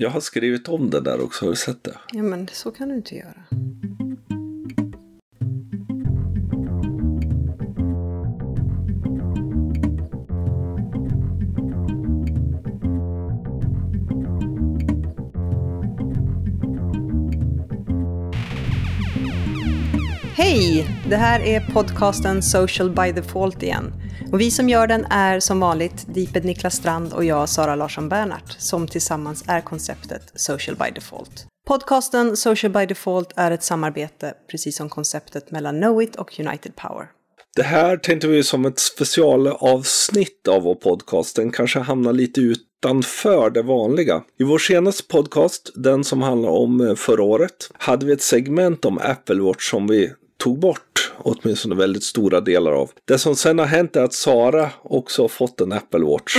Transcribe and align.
Jag 0.00 0.10
har 0.10 0.20
skrivit 0.20 0.68
om 0.68 0.90
det 0.90 1.00
där 1.00 1.24
också, 1.24 1.44
har 1.44 1.50
du 1.50 1.56
sett 1.56 1.84
det? 1.84 1.94
Ja, 2.12 2.22
men 2.22 2.48
så 2.52 2.70
kan 2.70 2.88
du 2.88 2.94
inte 2.94 3.14
göra. 3.14 3.44
Hej! 20.36 20.88
Det 21.08 21.16
här 21.16 21.40
är 21.40 21.60
podcasten 21.60 22.42
Social 22.42 22.90
by 22.90 23.12
Default 23.12 23.62
igen. 23.62 23.92
Och 24.32 24.40
vi 24.40 24.50
som 24.50 24.68
gör 24.68 24.86
den 24.86 25.06
är 25.10 25.40
som 25.40 25.60
vanligt 25.60 26.06
Deeped 26.14 26.44
Niklas 26.44 26.76
Strand 26.76 27.12
och 27.12 27.24
jag, 27.24 27.48
Sara 27.48 27.74
Larsson 27.74 28.08
Bernhardt, 28.08 28.60
som 28.60 28.86
tillsammans 28.86 29.44
är 29.46 29.60
konceptet 29.60 30.32
Social 30.34 30.76
by 30.76 30.90
Default. 30.94 31.46
Podcasten 31.66 32.36
Social 32.36 32.72
by 32.72 32.86
Default 32.86 33.32
är 33.36 33.50
ett 33.50 33.62
samarbete, 33.62 34.34
precis 34.50 34.76
som 34.76 34.88
konceptet 34.88 35.50
mellan 35.50 35.80
Knowit 35.80 36.16
och 36.16 36.40
United 36.40 36.76
Power. 36.76 37.06
Det 37.56 37.62
här 37.62 37.96
tänkte 37.96 38.28
vi 38.28 38.42
som 38.42 38.66
ett 38.66 38.78
specialavsnitt 38.78 40.48
av 40.48 40.62
vår 40.62 40.74
podcast. 40.74 41.36
Den 41.36 41.52
kanske 41.52 41.78
hamnar 41.78 42.12
lite 42.12 42.40
utanför 42.40 43.50
det 43.50 43.62
vanliga. 43.62 44.22
I 44.38 44.44
vår 44.44 44.58
senaste 44.58 45.02
podcast, 45.08 45.72
den 45.74 46.04
som 46.04 46.22
handlar 46.22 46.50
om 46.50 46.80
eh, 46.80 46.94
förra 46.94 47.22
året, 47.22 47.70
hade 47.72 48.06
vi 48.06 48.12
ett 48.12 48.22
segment 48.22 48.84
om 48.84 48.98
Apple 48.98 49.40
Watch 49.40 49.70
som 49.70 49.86
vi 49.86 50.12
tog 50.38 50.58
bort 50.58 50.87
åtminstone 51.18 51.74
väldigt 51.74 52.04
stora 52.04 52.40
delar 52.40 52.72
av. 52.72 52.90
Det 53.04 53.18
som 53.18 53.36
sen 53.36 53.58
har 53.58 53.66
hänt 53.66 53.96
är 53.96 54.02
att 54.02 54.14
Sara 54.14 54.70
också 54.82 55.22
har 55.22 55.28
fått 55.28 55.60
en 55.60 55.72
Apple 55.72 56.04
Watch. 56.04 56.36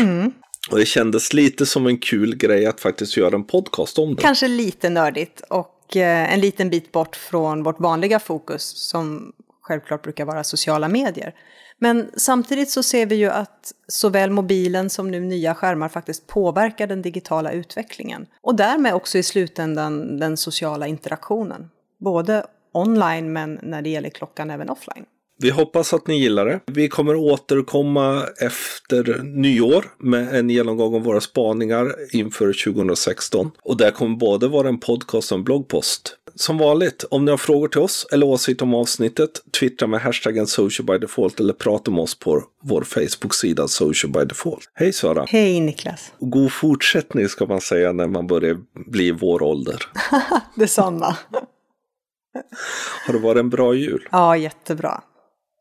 Och 0.71 0.77
det 0.77 0.85
kändes 0.85 1.33
lite 1.33 1.65
som 1.65 1.87
en 1.87 1.97
kul 1.97 2.35
grej 2.35 2.65
att 2.65 2.79
faktiskt 2.79 3.17
göra 3.17 3.35
en 3.35 3.43
podcast 3.43 3.99
om 3.99 4.15
det. 4.15 4.21
Kanske 4.21 4.47
lite 4.47 4.89
nördigt 4.89 5.41
och 5.49 5.97
eh, 5.97 6.33
en 6.33 6.39
liten 6.39 6.69
bit 6.69 6.91
bort 6.91 7.15
från 7.15 7.63
vårt 7.63 7.79
vanliga 7.79 8.19
fokus 8.19 8.63
som 8.63 9.33
självklart 9.61 10.03
brukar 10.03 10.25
vara 10.25 10.43
sociala 10.43 10.87
medier. 10.87 11.33
Men 11.79 12.09
samtidigt 12.17 12.69
så 12.69 12.83
ser 12.83 13.05
vi 13.05 13.15
ju 13.15 13.29
att 13.29 13.71
såväl 13.87 14.31
mobilen 14.31 14.89
som 14.89 15.11
nu 15.11 15.19
nya 15.19 15.55
skärmar 15.55 15.89
faktiskt 15.89 16.27
påverkar 16.27 16.87
den 16.87 17.01
digitala 17.01 17.51
utvecklingen. 17.51 18.25
Och 18.41 18.55
därmed 18.55 18.93
också 18.93 19.17
i 19.17 19.23
slutändan 19.23 20.19
den 20.19 20.37
sociala 20.37 20.87
interaktionen. 20.87 21.69
Både 21.99 22.45
online 22.71 23.33
men 23.33 23.59
när 23.63 23.81
det 23.81 23.89
gäller 23.89 24.09
klockan 24.09 24.49
även 24.49 24.69
offline. 24.69 25.05
Vi 25.41 25.49
hoppas 25.49 25.93
att 25.93 26.07
ni 26.07 26.19
gillar 26.19 26.45
det. 26.45 26.59
Vi 26.65 26.87
kommer 26.87 27.15
återkomma 27.15 28.25
efter 28.41 29.23
nyår 29.23 29.85
med 29.97 30.35
en 30.35 30.49
genomgång 30.49 30.95
av 30.95 31.01
våra 31.01 31.21
spaningar 31.21 31.95
inför 32.11 32.71
2016. 32.73 33.51
Och 33.63 33.77
det 33.77 33.91
kommer 33.91 34.17
både 34.17 34.47
vara 34.47 34.67
en 34.67 34.79
podcast 34.79 35.31
och 35.31 35.37
en 35.37 35.43
bloggpost. 35.43 36.15
Som 36.35 36.57
vanligt, 36.57 37.05
om 37.11 37.25
ni 37.25 37.31
har 37.31 37.37
frågor 37.37 37.67
till 37.67 37.81
oss 37.81 38.07
eller 38.11 38.25
åsikter 38.25 38.65
om 38.65 38.73
avsnittet, 38.73 39.29
twittra 39.59 39.87
med 39.87 40.01
hashtaggen 40.01 40.47
socialbydefault 40.47 41.39
eller 41.39 41.53
prata 41.53 41.91
med 41.91 42.01
oss 42.01 42.19
på 42.19 42.43
vår 42.63 42.81
Facebook-sida 42.81 43.67
Social 43.67 44.11
by 44.11 44.25
Default. 44.25 44.69
Hej 44.73 44.93
Sara! 44.93 45.25
Hej 45.27 45.59
Niklas! 45.59 46.13
God 46.19 46.51
fortsättning 46.51 47.29
ska 47.29 47.45
man 47.45 47.61
säga 47.61 47.91
när 47.91 48.07
man 48.07 48.27
börjar 48.27 48.57
bli 48.73 49.11
vår 49.11 49.41
ålder. 49.41 49.85
Detsamma! 50.55 51.17
Har 53.07 53.13
det 53.13 53.19
varit 53.19 53.39
en 53.39 53.49
bra 53.49 53.73
jul? 53.73 54.07
Ja, 54.11 54.37
jättebra. 54.37 55.01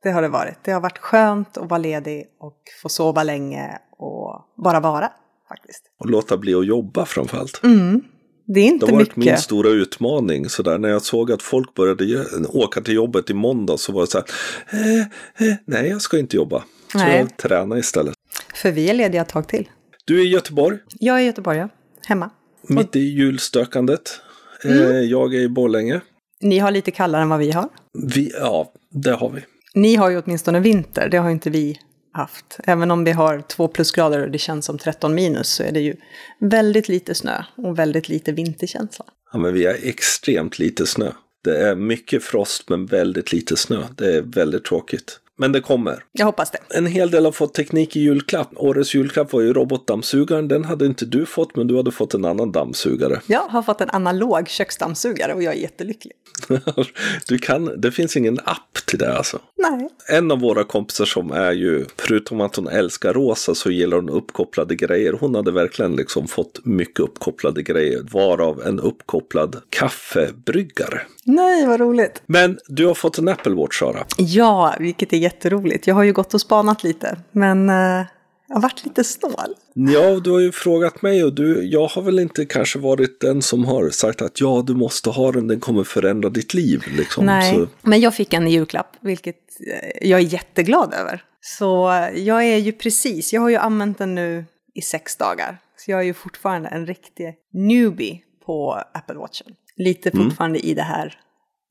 Det 0.03 0.11
har 0.11 0.23
det 0.23 0.29
varit. 0.29 0.59
Det 0.65 0.71
har 0.73 0.81
varit 0.81 0.99
skönt 0.99 1.57
att 1.59 1.71
vara 1.71 1.79
ledig 1.79 2.25
och 2.41 2.57
få 2.83 2.89
sova 2.89 3.23
länge 3.23 3.79
och 3.99 4.45
bara 4.65 4.81
vara 4.81 5.13
faktiskt. 5.49 5.83
Och 6.01 6.11
låta 6.11 6.37
bli 6.37 6.55
att 6.55 6.67
jobba 6.67 7.05
framförallt. 7.05 7.61
Mm. 7.65 8.01
Det 8.47 8.61
är 8.61 8.65
Det 8.65 8.69
inte 8.69 8.87
har 8.87 8.93
varit 8.93 9.17
mycket. 9.17 9.33
min 9.33 9.39
stora 9.43 9.69
utmaning. 9.69 10.49
Så 10.49 10.63
där, 10.63 10.79
när 10.79 10.89
jag 10.89 11.03
såg 11.03 11.33
att 11.33 11.43
folk 11.43 11.75
började 11.75 12.27
åka 12.49 12.81
till 12.81 12.95
jobbet 12.95 13.31
i 13.31 13.35
måndag 13.35 13.77
så 13.79 13.93
var 13.93 14.01
det 14.01 14.07
så 14.07 14.19
här. 14.19 14.27
Eh, 14.73 15.01
eh, 15.49 15.55
nej, 15.65 15.89
jag 15.89 16.03
ska 16.03 16.19
inte 16.19 16.37
jobba. 16.37 16.65
Så 16.93 16.99
Nej. 16.99 17.19
jag 17.19 17.37
tränar 17.37 17.77
istället. 17.77 18.15
För 18.55 18.71
vi 18.73 18.91
är 18.91 18.95
lediga 18.95 19.23
ett 19.23 19.29
tag 19.29 19.49
till. 19.49 19.69
Du 20.05 20.21
är 20.21 20.25
i 20.27 20.29
Göteborg, 20.29 20.79
Jag 20.99 21.17
är 21.17 21.23
i 21.23 21.27
Göteborg, 21.27 21.59
ja. 21.59 21.69
Hemma. 22.07 22.31
mitt 22.69 22.97
i 22.97 23.01
julstökandet. 23.01 24.21
Mm. 24.65 24.79
Eh, 24.79 24.99
jag 25.01 25.35
är 25.35 25.41
i 25.41 25.49
Borlänge. 25.49 26.01
Ni 26.41 26.59
har 26.59 26.71
lite 26.71 26.91
kallare 26.91 27.23
än 27.23 27.29
vad 27.29 27.39
vi 27.39 27.51
har. 27.51 27.69
Vi, 27.93 28.33
ja, 28.41 28.73
det 28.91 29.13
har 29.13 29.31
vi. 29.31 29.41
Ni 29.75 29.97
har 29.97 30.11
ju 30.11 30.23
åtminstone 30.23 30.61
vinter, 30.61 31.09
det 31.09 31.17
har 31.17 31.31
inte 31.31 31.51
vi 31.51 31.79
haft. 32.13 32.59
Även 32.65 32.91
om 32.91 33.05
vi 33.05 33.13
har 33.13 33.41
två 33.41 33.69
plusgrader 33.69 34.23
och 34.23 34.31
det 34.31 34.39
känns 34.39 34.65
som 34.65 34.79
13 34.79 35.15
minus 35.15 35.49
så 35.49 35.63
är 35.63 35.73
det 35.73 35.81
ju 35.81 35.97
väldigt 36.41 36.89
lite 36.89 37.15
snö 37.15 37.43
och 37.57 37.79
väldigt 37.79 38.09
lite 38.09 38.33
vinterkänsla. 38.33 39.05
Ja, 39.33 39.39
men 39.39 39.55
vi 39.55 39.67
har 39.67 39.77
extremt 39.83 40.59
lite 40.59 40.87
snö. 40.87 41.11
Det 41.45 41.59
är 41.59 41.75
mycket 41.75 42.23
frost 42.23 42.69
men 42.69 42.87
väldigt 42.87 43.33
lite 43.33 43.57
snö. 43.57 43.83
Det 43.97 44.17
är 44.17 44.23
väldigt 44.23 44.65
tråkigt. 44.65 45.21
Men 45.41 45.53
det 45.53 45.61
kommer. 45.61 46.05
Jag 46.13 46.27
hoppas 46.27 46.51
det. 46.51 46.59
En 46.71 46.87
hel 46.87 47.11
del 47.11 47.25
har 47.25 47.33
fått 47.33 47.55
teknik 47.55 47.97
i 47.97 48.01
julklapp. 48.01 48.49
Årets 48.57 48.95
julklapp 48.95 49.33
var 49.33 49.41
ju 49.41 49.53
robotdammsugaren. 49.53 50.49
Den 50.49 50.65
hade 50.65 50.87
inte 50.87 51.07
du 51.07 51.27
fått, 51.27 51.57
men 51.57 51.67
du 51.67 51.77
hade 51.77 51.91
fått 51.91 52.15
en 52.15 52.25
annan 52.25 52.53
dammsugare. 52.53 53.21
Jag 53.27 53.41
har 53.49 53.63
fått 53.63 53.81
en 53.81 53.91
analog 53.91 54.49
köksdammsugare 54.49 55.35
och 55.35 55.43
jag 55.43 55.55
är 55.55 55.59
jättelycklig. 55.59 56.13
Du 57.29 57.39
kan, 57.39 57.81
det 57.81 57.93
finns 57.93 58.17
ingen 58.17 58.39
app 58.45 58.79
till 58.87 58.99
det 58.99 59.17
alltså. 59.17 59.39
Nej. 59.57 59.89
En 60.09 60.31
av 60.31 60.41
våra 60.41 60.65
kompisar 60.65 61.05
som 61.05 61.33
är 61.33 61.53
ju, 61.53 61.87
förutom 61.97 62.41
att 62.41 62.57
hon 62.57 62.69
älskar 62.69 63.13
rosa 63.13 63.55
så 63.55 63.71
gillar 63.71 63.97
hon 63.97 64.09
uppkopplade 64.09 64.75
grejer. 64.77 65.13
Hon 65.21 65.35
hade 65.35 65.51
verkligen 65.51 65.97
liksom 65.97 66.29
fått 66.29 66.61
mycket 66.65 67.01
uppkopplade 67.01 67.63
grejer, 67.63 68.03
varav 68.13 68.63
en 68.67 68.81
uppkopplad 68.81 69.63
kaffebryggare. 69.71 71.01
Nej, 71.25 71.67
vad 71.67 71.81
roligt. 71.81 72.23
Men 72.27 72.59
du 72.67 72.87
har 72.87 72.95
fått 72.95 73.19
en 73.19 73.29
Apple 73.29 73.55
Watch, 73.55 73.79
Sara. 73.79 74.05
Ja, 74.17 74.75
vilket 74.79 75.13
är 75.13 75.17
jätteroligt. 75.17 75.87
Jag 75.87 75.95
har 75.95 76.03
ju 76.03 76.13
gått 76.13 76.35
och 76.35 76.41
spanat 76.41 76.85
lite, 76.85 77.17
men 77.33 77.69
eh, 77.69 78.07
jag 78.49 78.57
har 78.57 78.63
varit 78.63 78.85
lite 78.85 79.05
snål. 79.05 79.55
Ja, 79.75 80.21
du 80.21 80.31
har 80.31 80.41
ju 80.41 80.53
frågat 80.53 81.03
mig 81.03 81.25
och 81.25 81.33
du, 81.33 81.65
jag 81.65 81.87
har 81.87 82.03
väl 82.03 82.19
inte 82.19 82.45
kanske 82.45 82.79
varit 82.79 83.21
den 83.21 83.43
som 83.43 83.65
har 83.65 83.91
sagt 83.91 84.23
att 84.23 84.41
ja, 84.41 84.65
du 84.67 84.75
måste 84.75 85.11
ha 85.11 85.33
den, 85.33 85.47
den 85.47 85.61
kommer 85.61 85.85
förändra 85.85 86.31
ditt 86.31 86.55
liv. 86.55 86.85
Liksom. 86.97 87.27
Nej, 87.27 87.55
Så, 87.55 87.69
men 87.83 88.01
jag 88.01 88.15
fick 88.15 88.33
en 88.33 88.47
i 88.47 88.51
julklapp, 88.51 88.97
vilket 89.01 89.37
eh, 89.73 90.09
jag 90.09 90.21
är 90.21 90.25
jätteglad 90.25 90.95
över. 90.95 91.25
Så 91.41 91.91
jag 92.15 92.45
är 92.45 92.57
ju 92.57 92.73
precis, 92.73 93.33
jag 93.33 93.41
har 93.41 93.49
ju 93.49 93.57
använt 93.57 93.99
den 93.99 94.15
nu 94.15 94.45
i 94.75 94.83
sex 94.83 95.17
dagar. 95.17 95.59
Så 95.77 95.91
jag 95.91 96.01
är 96.01 96.05
ju 96.05 96.15
fortfarande 96.15 96.69
en 96.69 96.87
riktig 96.87 97.35
newbie 97.53 98.21
på 98.47 98.83
Apple 98.95 99.17
Watchen. 99.17 99.47
Lite 99.77 100.11
fortfarande 100.11 100.59
i 100.59 100.75
det 100.75 100.83
här 100.83 101.21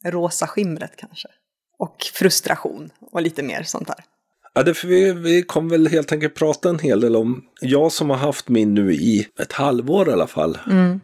rosa 0.06 0.48
skimret 0.48 0.92
kanske. 0.98 1.28
Och 1.80 1.98
frustration 2.14 2.90
och 3.12 3.22
lite 3.22 3.44
mer 3.44 3.64
sånt 3.64 3.88
där. 3.88 4.04
Ja, 4.58 4.64
det, 4.64 4.74
för 4.74 4.88
vi, 4.88 5.14
vi 5.14 5.44
kommer 5.44 5.70
väl 5.70 5.88
helt 5.88 6.12
enkelt 6.12 6.36
prata 6.36 6.70
en 6.70 6.80
hel 6.80 7.02
del 7.02 7.16
om, 7.16 7.44
jag 7.62 7.92
som 7.92 8.10
har 8.10 8.18
haft 8.18 8.50
min 8.50 8.74
nu 8.74 8.94
i 8.94 9.28
ett 9.40 9.54
halvår 9.54 10.10
i 10.10 10.12
alla 10.12 10.28
fall. 10.28 10.58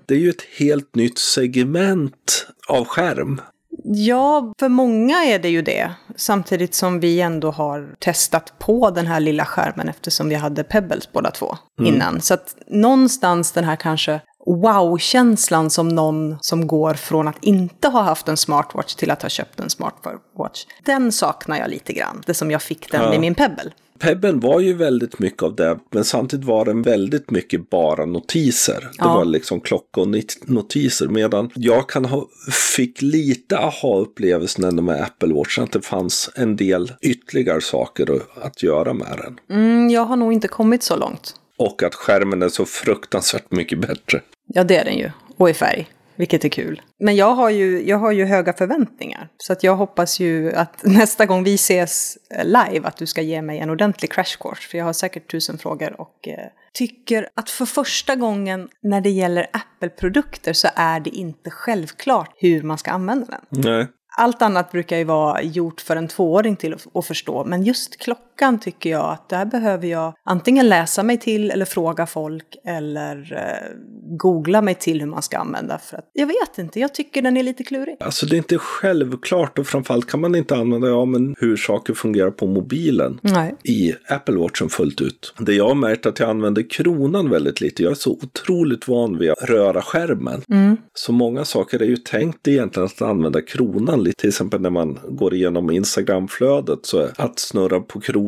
Det 0.06 0.14
är 0.14 0.20
ju 0.20 0.30
ett 0.30 0.46
helt 0.58 0.96
nytt 0.96 1.18
segment 1.18 2.48
av 2.68 2.86
skärm. 2.86 3.42
Ja, 3.84 4.54
för 4.60 4.70
många 4.70 5.24
är 5.24 5.40
det 5.40 5.50
ju 5.50 5.62
det. 5.62 5.92
Samtidigt 6.16 6.74
som 6.74 7.00
vi 7.00 7.22
ändå 7.22 7.52
har 7.52 7.96
testat 8.00 8.54
på 8.60 8.90
den 8.90 9.08
här 9.08 9.20
lilla 9.20 9.46
skärmen 9.46 9.90
eftersom 9.90 10.30
vi 10.30 10.36
hade 10.36 10.64
Pebbles 10.64 11.12
båda 11.12 11.32
två 11.32 11.58
innan. 11.82 12.22
Så 12.22 12.34
att 12.34 12.56
någonstans 12.68 13.52
den 13.52 13.64
här 13.64 13.76
kanske 13.76 14.22
wow-känslan 14.46 15.70
som 15.70 15.90
någon 15.90 16.38
som 16.42 16.68
går 16.68 16.94
från 16.94 17.28
att 17.28 17.38
inte 17.44 17.88
ha 17.88 18.02
haft 18.02 18.28
en 18.28 18.38
smartwatch 18.38 18.96
till 18.96 19.12
att 19.12 19.22
ha 19.22 19.30
köpt 19.30 19.60
en 19.60 19.70
smartwatch. 19.70 20.66
Den 20.86 21.12
saknar 21.12 21.58
jag 21.58 21.70
lite 21.70 21.94
grann, 21.94 22.24
det 22.26 22.34
som 22.34 22.52
jag 22.52 22.62
fick 22.62 22.92
den 22.92 23.02
Ja. 23.04 23.10
med 23.10 23.20
min 23.20 23.36
Pebble. 23.36 23.72
Pebben 24.00 24.40
var 24.40 24.60
ju 24.60 24.74
väldigt 24.74 25.20
mycket 25.20 25.44
av 25.44 25.56
det, 25.56 25.80
men 25.92 26.04
samtidigt 26.04 26.46
var 26.46 26.66
den 26.66 26.82
väldigt 26.82 27.32
mycket 27.32 27.70
bara 27.70 28.06
notiser. 28.06 28.80
Det 28.82 28.90
Ja. 28.98 29.14
var 29.16 29.26
liksom 29.26 29.62
klocka 29.62 30.02
och 30.02 30.08
notiser. 30.46 31.08
Medan 31.08 31.50
jag 31.56 31.90
kan 31.90 32.06
ha, 32.06 32.28
fick 32.76 33.02
lite 33.02 33.58
aha-upplevelsen 33.58 34.64
ändå 34.64 34.84
med 34.84 35.02
Apple 35.02 35.34
Watch, 35.34 35.60
att 35.60 35.72
det 35.72 35.82
fanns 35.82 36.30
en 36.36 36.56
del 36.56 36.92
ytterligare 37.02 37.62
saker 37.62 38.16
att- 38.16 38.44
att 38.46 38.64
göra 38.64 38.94
med 38.94 39.20
den. 39.24 39.40
Mm, 39.60 39.90
jag 39.90 40.06
har 40.06 40.16
nog 40.16 40.34
inte 40.34 40.48
kommit 40.48 40.84
så 40.84 40.96
långt. 40.96 41.36
Och 41.58 41.84
att 41.84 41.96
skärmen 41.96 42.42
är 42.42 42.50
så 42.50 42.66
fruktansvärt 42.66 43.52
mycket 43.52 43.80
bättre. 43.80 44.22
Ja, 44.48 44.64
det 44.64 44.78
är 44.78 44.86
den 44.86 44.98
ju. 44.98 45.12
Och 45.38 45.50
i 45.50 45.54
färg. 45.54 45.88
Vilket 46.16 46.46
är 46.46 46.50
kul. 46.50 46.82
Men 47.00 47.16
jag 47.16 47.36
har 47.36 47.50
ju, 47.50 47.84
jag 47.88 47.98
har 47.98 48.12
ju 48.12 48.26
höga 48.26 48.54
förväntningar. 48.54 49.28
Så 49.38 49.54
att 49.54 49.64
jag 49.64 49.76
hoppas 49.76 50.20
ju 50.20 50.54
att 50.56 50.84
nästa 50.84 51.26
gång 51.26 51.44
vi 51.44 51.54
ses 51.54 52.18
eh, 52.36 52.46
live 52.46 52.88
att 52.88 52.98
du 52.98 53.06
ska 53.06 53.22
ge 53.22 53.42
mig 53.42 53.60
en 53.60 53.70
ordentlig 53.70 54.12
crash 54.12 54.38
course. 54.40 54.70
För 54.70 54.78
jag 54.78 54.86
har 54.86 54.94
säkert 54.94 55.32
tusen 55.32 55.58
frågor 55.58 56.02
och 56.02 56.28
eh, 56.28 56.38
tycker 56.74 57.28
att 57.36 57.50
för 57.50 57.66
första 57.66 58.16
gången 58.16 58.70
när 58.84 59.02
det 59.02 59.10
gäller 59.10 59.48
Apple-produkter 59.54 60.54
så 60.54 60.68
är 60.76 61.00
det 61.00 61.10
inte 61.10 61.50
självklart 61.50 62.34
hur 62.38 62.64
man 62.64 62.78
ska 62.78 62.92
använda 62.92 63.26
den. 63.50 63.62
Nej. 63.64 63.88
Allt 64.18 64.42
annat 64.42 64.72
brukar 64.72 64.98
ju 64.98 65.04
vara 65.04 65.42
gjort 65.42 65.82
för 65.82 65.96
en 65.96 66.08
tvååring 66.08 66.56
till 66.56 66.74
att- 66.74 66.96
att 66.96 67.06
förstå, 67.06 67.44
men 67.46 67.64
just 67.64 67.98
klockan 68.00 68.24
klockan 68.38 68.60
tycker 68.60 68.90
jag 68.90 69.12
att 69.12 69.30
där 69.30 69.46
behöver 69.46 69.88
jag 69.88 70.14
antingen 70.24 70.70
läsa 70.70 71.04
mig 71.04 71.18
till 71.18 71.52
eller 71.52 71.66
fråga 71.66 72.06
folk 72.06 72.46
eller 72.66 73.34
eh, 73.34 73.78
googla 74.18 74.62
mig 74.62 74.76
till 74.76 75.00
hur 75.00 75.08
man 75.08 75.22
ska 75.22 75.38
använda. 75.38 75.78
För 75.78 75.98
att, 75.98 76.10
jag 76.14 76.28
vet 76.28 76.58
inte, 76.58 76.80
jag 76.80 76.94
tycker 76.94 77.22
den 77.22 77.38
är 77.38 77.44
lite 77.44 77.64
klurig. 77.64 77.98
Alltså 78.00 78.26
det 78.26 78.36
är 78.36 78.38
inte 78.38 78.58
självklart 78.58 79.60
och 79.60 79.68
framförallt 79.68 80.08
kan 80.08 80.22
man 80.22 80.36
inte 80.36 80.56
använda 80.56 80.88
ja, 80.88 81.06
men 81.06 81.36
hur 81.40 81.58
saker 81.58 81.94
fungerar 81.94 82.32
på 82.32 82.48
mobilen 82.48 83.20
Nej. 83.22 83.56
i 83.64 83.94
Apple 84.08 84.36
Watchen 84.36 84.70
fullt 84.70 85.02
ut. 85.02 85.34
Det 85.40 85.54
jag 85.54 85.68
har 85.68 85.76
märkt 85.76 86.06
att 86.06 86.20
jag 86.20 86.30
använder 86.30 86.70
kronan 86.70 87.30
väldigt 87.30 87.62
lite. 87.62 87.84
Jag 87.84 87.92
är 87.92 87.96
så 87.96 88.12
otroligt 88.12 88.88
van 88.88 89.18
vid 89.18 89.32
att 89.32 89.50
röra 89.50 89.82
skärmen. 89.82 90.42
Mm. 90.50 90.78
Så 90.94 91.12
många 91.12 91.46
saker 91.46 91.82
är 91.82 91.86
ju 91.86 91.98
tänkt 91.98 92.48
egentligen 92.48 92.86
att 92.86 93.02
använda 93.02 93.42
kronan 93.42 94.04
lite. 94.04 94.22
Till 94.22 94.30
exempel 94.30 94.62
när 94.62 94.70
man 94.70 95.00
går 95.10 95.34
igenom 95.34 95.72
Instagramflödet 95.72 96.80
så 96.86 97.08
att 97.18 97.40
snurra 97.40 97.80
på 97.80 98.00
kronan 98.00 98.23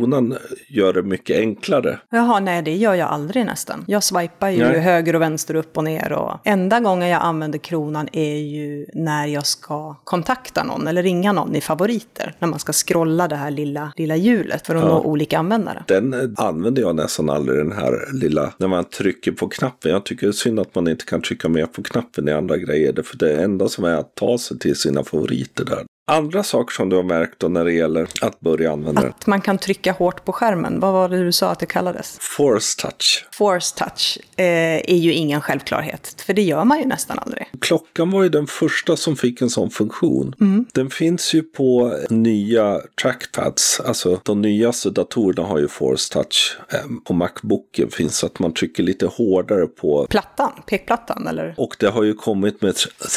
gör 0.68 0.94
det 0.94 1.04
mycket 1.04 1.38
enklare. 1.38 2.00
Jaha, 2.12 2.40
nej 2.40 2.62
det 2.62 2.76
gör 2.76 2.94
jag 2.94 3.10
aldrig 3.10 3.46
nästan. 3.46 3.86
Jag 3.88 4.04
swipar 4.04 4.50
ju 4.50 4.64
Nej. 4.64 4.80
höger 4.80 5.16
och 5.16 5.22
vänster, 5.22 5.56
upp 5.56 5.78
och 5.78 5.84
ner 5.84 6.12
och 6.14 6.40
enda 6.44 6.80
gången 6.80 7.10
jag 7.10 7.22
använder 7.22 7.60
kronan 7.60 8.08
är 8.12 8.38
ju 8.38 8.86
när 8.94 9.28
jag 9.28 9.46
ska 9.46 9.96
kontakta 10.04 10.64
någon 10.64 10.88
eller 10.88 11.04
ringa 11.04 11.34
någon 11.34 11.56
i 11.56 11.62
favoriter. 11.62 12.36
När 12.40 12.48
man 12.48 12.60
ska 12.60 12.74
scrolla 12.74 13.28
det 13.28 13.36
här 13.36 13.52
lilla, 13.52 13.92
lilla 13.96 14.16
hjulet 14.16 14.68
för 14.68 14.76
att 14.76 14.84
nå 14.84 15.00
olika 15.00 15.40
användare. 15.40 15.84
Den 15.88 16.36
använder 16.38 16.82
jag 16.82 16.96
nästan 16.96 17.30
aldrig 17.30 17.58
den 17.58 17.72
här 17.72 18.14
lilla, 18.14 18.54
när 18.58 18.68
man 18.68 18.84
trycker 18.84 19.32
på 19.32 19.48
knappen. 19.48 19.92
Jag 19.92 20.06
tycker 20.06 20.28
det 20.28 20.32
är 20.32 20.32
synd 20.32 20.60
att 20.60 20.76
man 20.76 20.88
inte 20.88 21.06
kan 21.06 21.22
trycka 21.22 21.50
mer 21.50 21.66
på 21.66 21.84
knappen 21.84 22.28
i 22.28 22.32
andra 22.32 22.58
grejer. 22.58 23.04
För 23.04 23.18
det 23.18 23.44
enda 23.44 23.68
som 23.68 23.84
är 23.84 23.96
att 23.96 24.16
ta 24.16 24.38
sig 24.38 24.60
till 24.60 24.76
sina 24.76 25.04
favoriter 25.04 25.66
där. 25.66 25.86
Andra 26.08 26.44
saker 26.44 26.74
som 26.74 26.90
du 26.90 26.96
har 26.96 27.04
märkt 27.04 27.40
då 27.40 27.48
när 27.48 27.66
det 27.66 27.74
gäller 27.74 28.08
att 28.22 28.40
börja 28.40 28.72
använda 28.72 29.02
den. 29.02 29.10
Att 29.10 29.28
man 29.28 29.42
kan 29.42 29.58
trycka 29.58 29.92
hårt 29.92 30.26
på 30.26 30.32
skärmen. 30.32 30.80
Vad 30.80 30.94
var 30.94 31.10
det 31.10 31.24
du 31.24 31.32
sa 31.32 31.50
att 31.52 31.60
det 31.60 31.66
kallades? 31.66 32.18
Force 32.22 32.82
touch. 32.82 33.26
Force 33.32 33.76
touch 33.76 34.18
eh, 34.38 34.46
är 34.76 34.96
ju 34.98 35.14
ingen 35.14 35.42
självklarhet, 35.42 36.22
för 36.26 36.34
det 36.34 36.42
gör 36.42 36.64
man 36.64 36.80
ju 36.80 36.86
nästan 36.86 37.20
aldrig. 37.20 37.48
Klockan 37.62 38.12
var 38.12 38.24
ju 38.24 38.30
den 38.30 38.48
första 38.48 38.98
som 38.98 39.16
fick 39.16 39.42
en 39.42 39.50
sån 39.50 39.70
funktion. 39.70 40.36
Den 40.74 40.90
finns 40.90 41.34
ju 41.34 41.42
på 41.44 41.98
nya 42.10 42.82
trackpads. 43.02 43.80
Alltså 43.80 44.20
de 44.24 44.42
nyaste 44.42 44.90
datorerna 44.90 45.48
har 45.48 45.60
ju 45.60 45.68
Force 45.68 46.14
touch. 46.14 46.58
Eh, 46.74 46.80
På 47.04 47.14
Macbooken 47.14 47.90
finns 47.92 48.24
att 48.24 48.40
man 48.40 48.54
trycker 48.54 48.84
lite 48.84 49.06
hårdare 49.06 49.68
på 49.68 50.08
Plattan, 50.10 50.52
pekplattan 50.68 51.28
eller? 51.28 51.54
Och 51.58 51.76
det 51.80 51.88
har 51.88 52.04
ju 52.04 52.14
kommit 52.14 52.62
med 52.62 52.74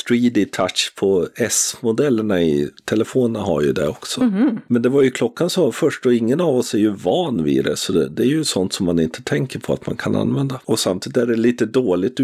3D 0.08 0.44
touch 0.52 0.92
på 0.96 1.26
S-modellerna 1.36 2.40
i 2.42 2.70
telefonerna 2.84 3.44
har 3.44 3.62
ju 3.62 3.72
det 3.72 3.88
också. 3.88 4.20
Men 4.66 4.82
det 4.82 4.88
var 4.88 5.02
ju 5.02 5.10
klockan 5.10 5.50
som 5.50 5.64
var 5.64 5.72
först 5.72 6.06
och 6.06 6.14
ingen 6.14 6.40
av 6.40 6.56
oss 6.56 6.74
är 6.74 6.78
ju 6.78 6.90
van 6.90 7.44
vid 7.44 7.64
det. 7.64 7.76
Så 7.76 7.92
det, 7.92 8.08
det 8.08 8.22
är 8.22 8.26
ju 8.26 8.44
sånt 8.44 8.72
som 8.72 8.86
man 8.86 8.98
inte 8.98 9.22
tänker 9.22 9.58
på 9.58 9.72
att 9.72 9.86
man 9.86 9.96
kan 9.96 10.16
använda. 10.16 10.60
Och 10.64 10.78
samtidigt 10.78 11.16
är 11.16 11.26
det 11.26 11.36
lite 11.36 11.66
dåligt 11.66 12.20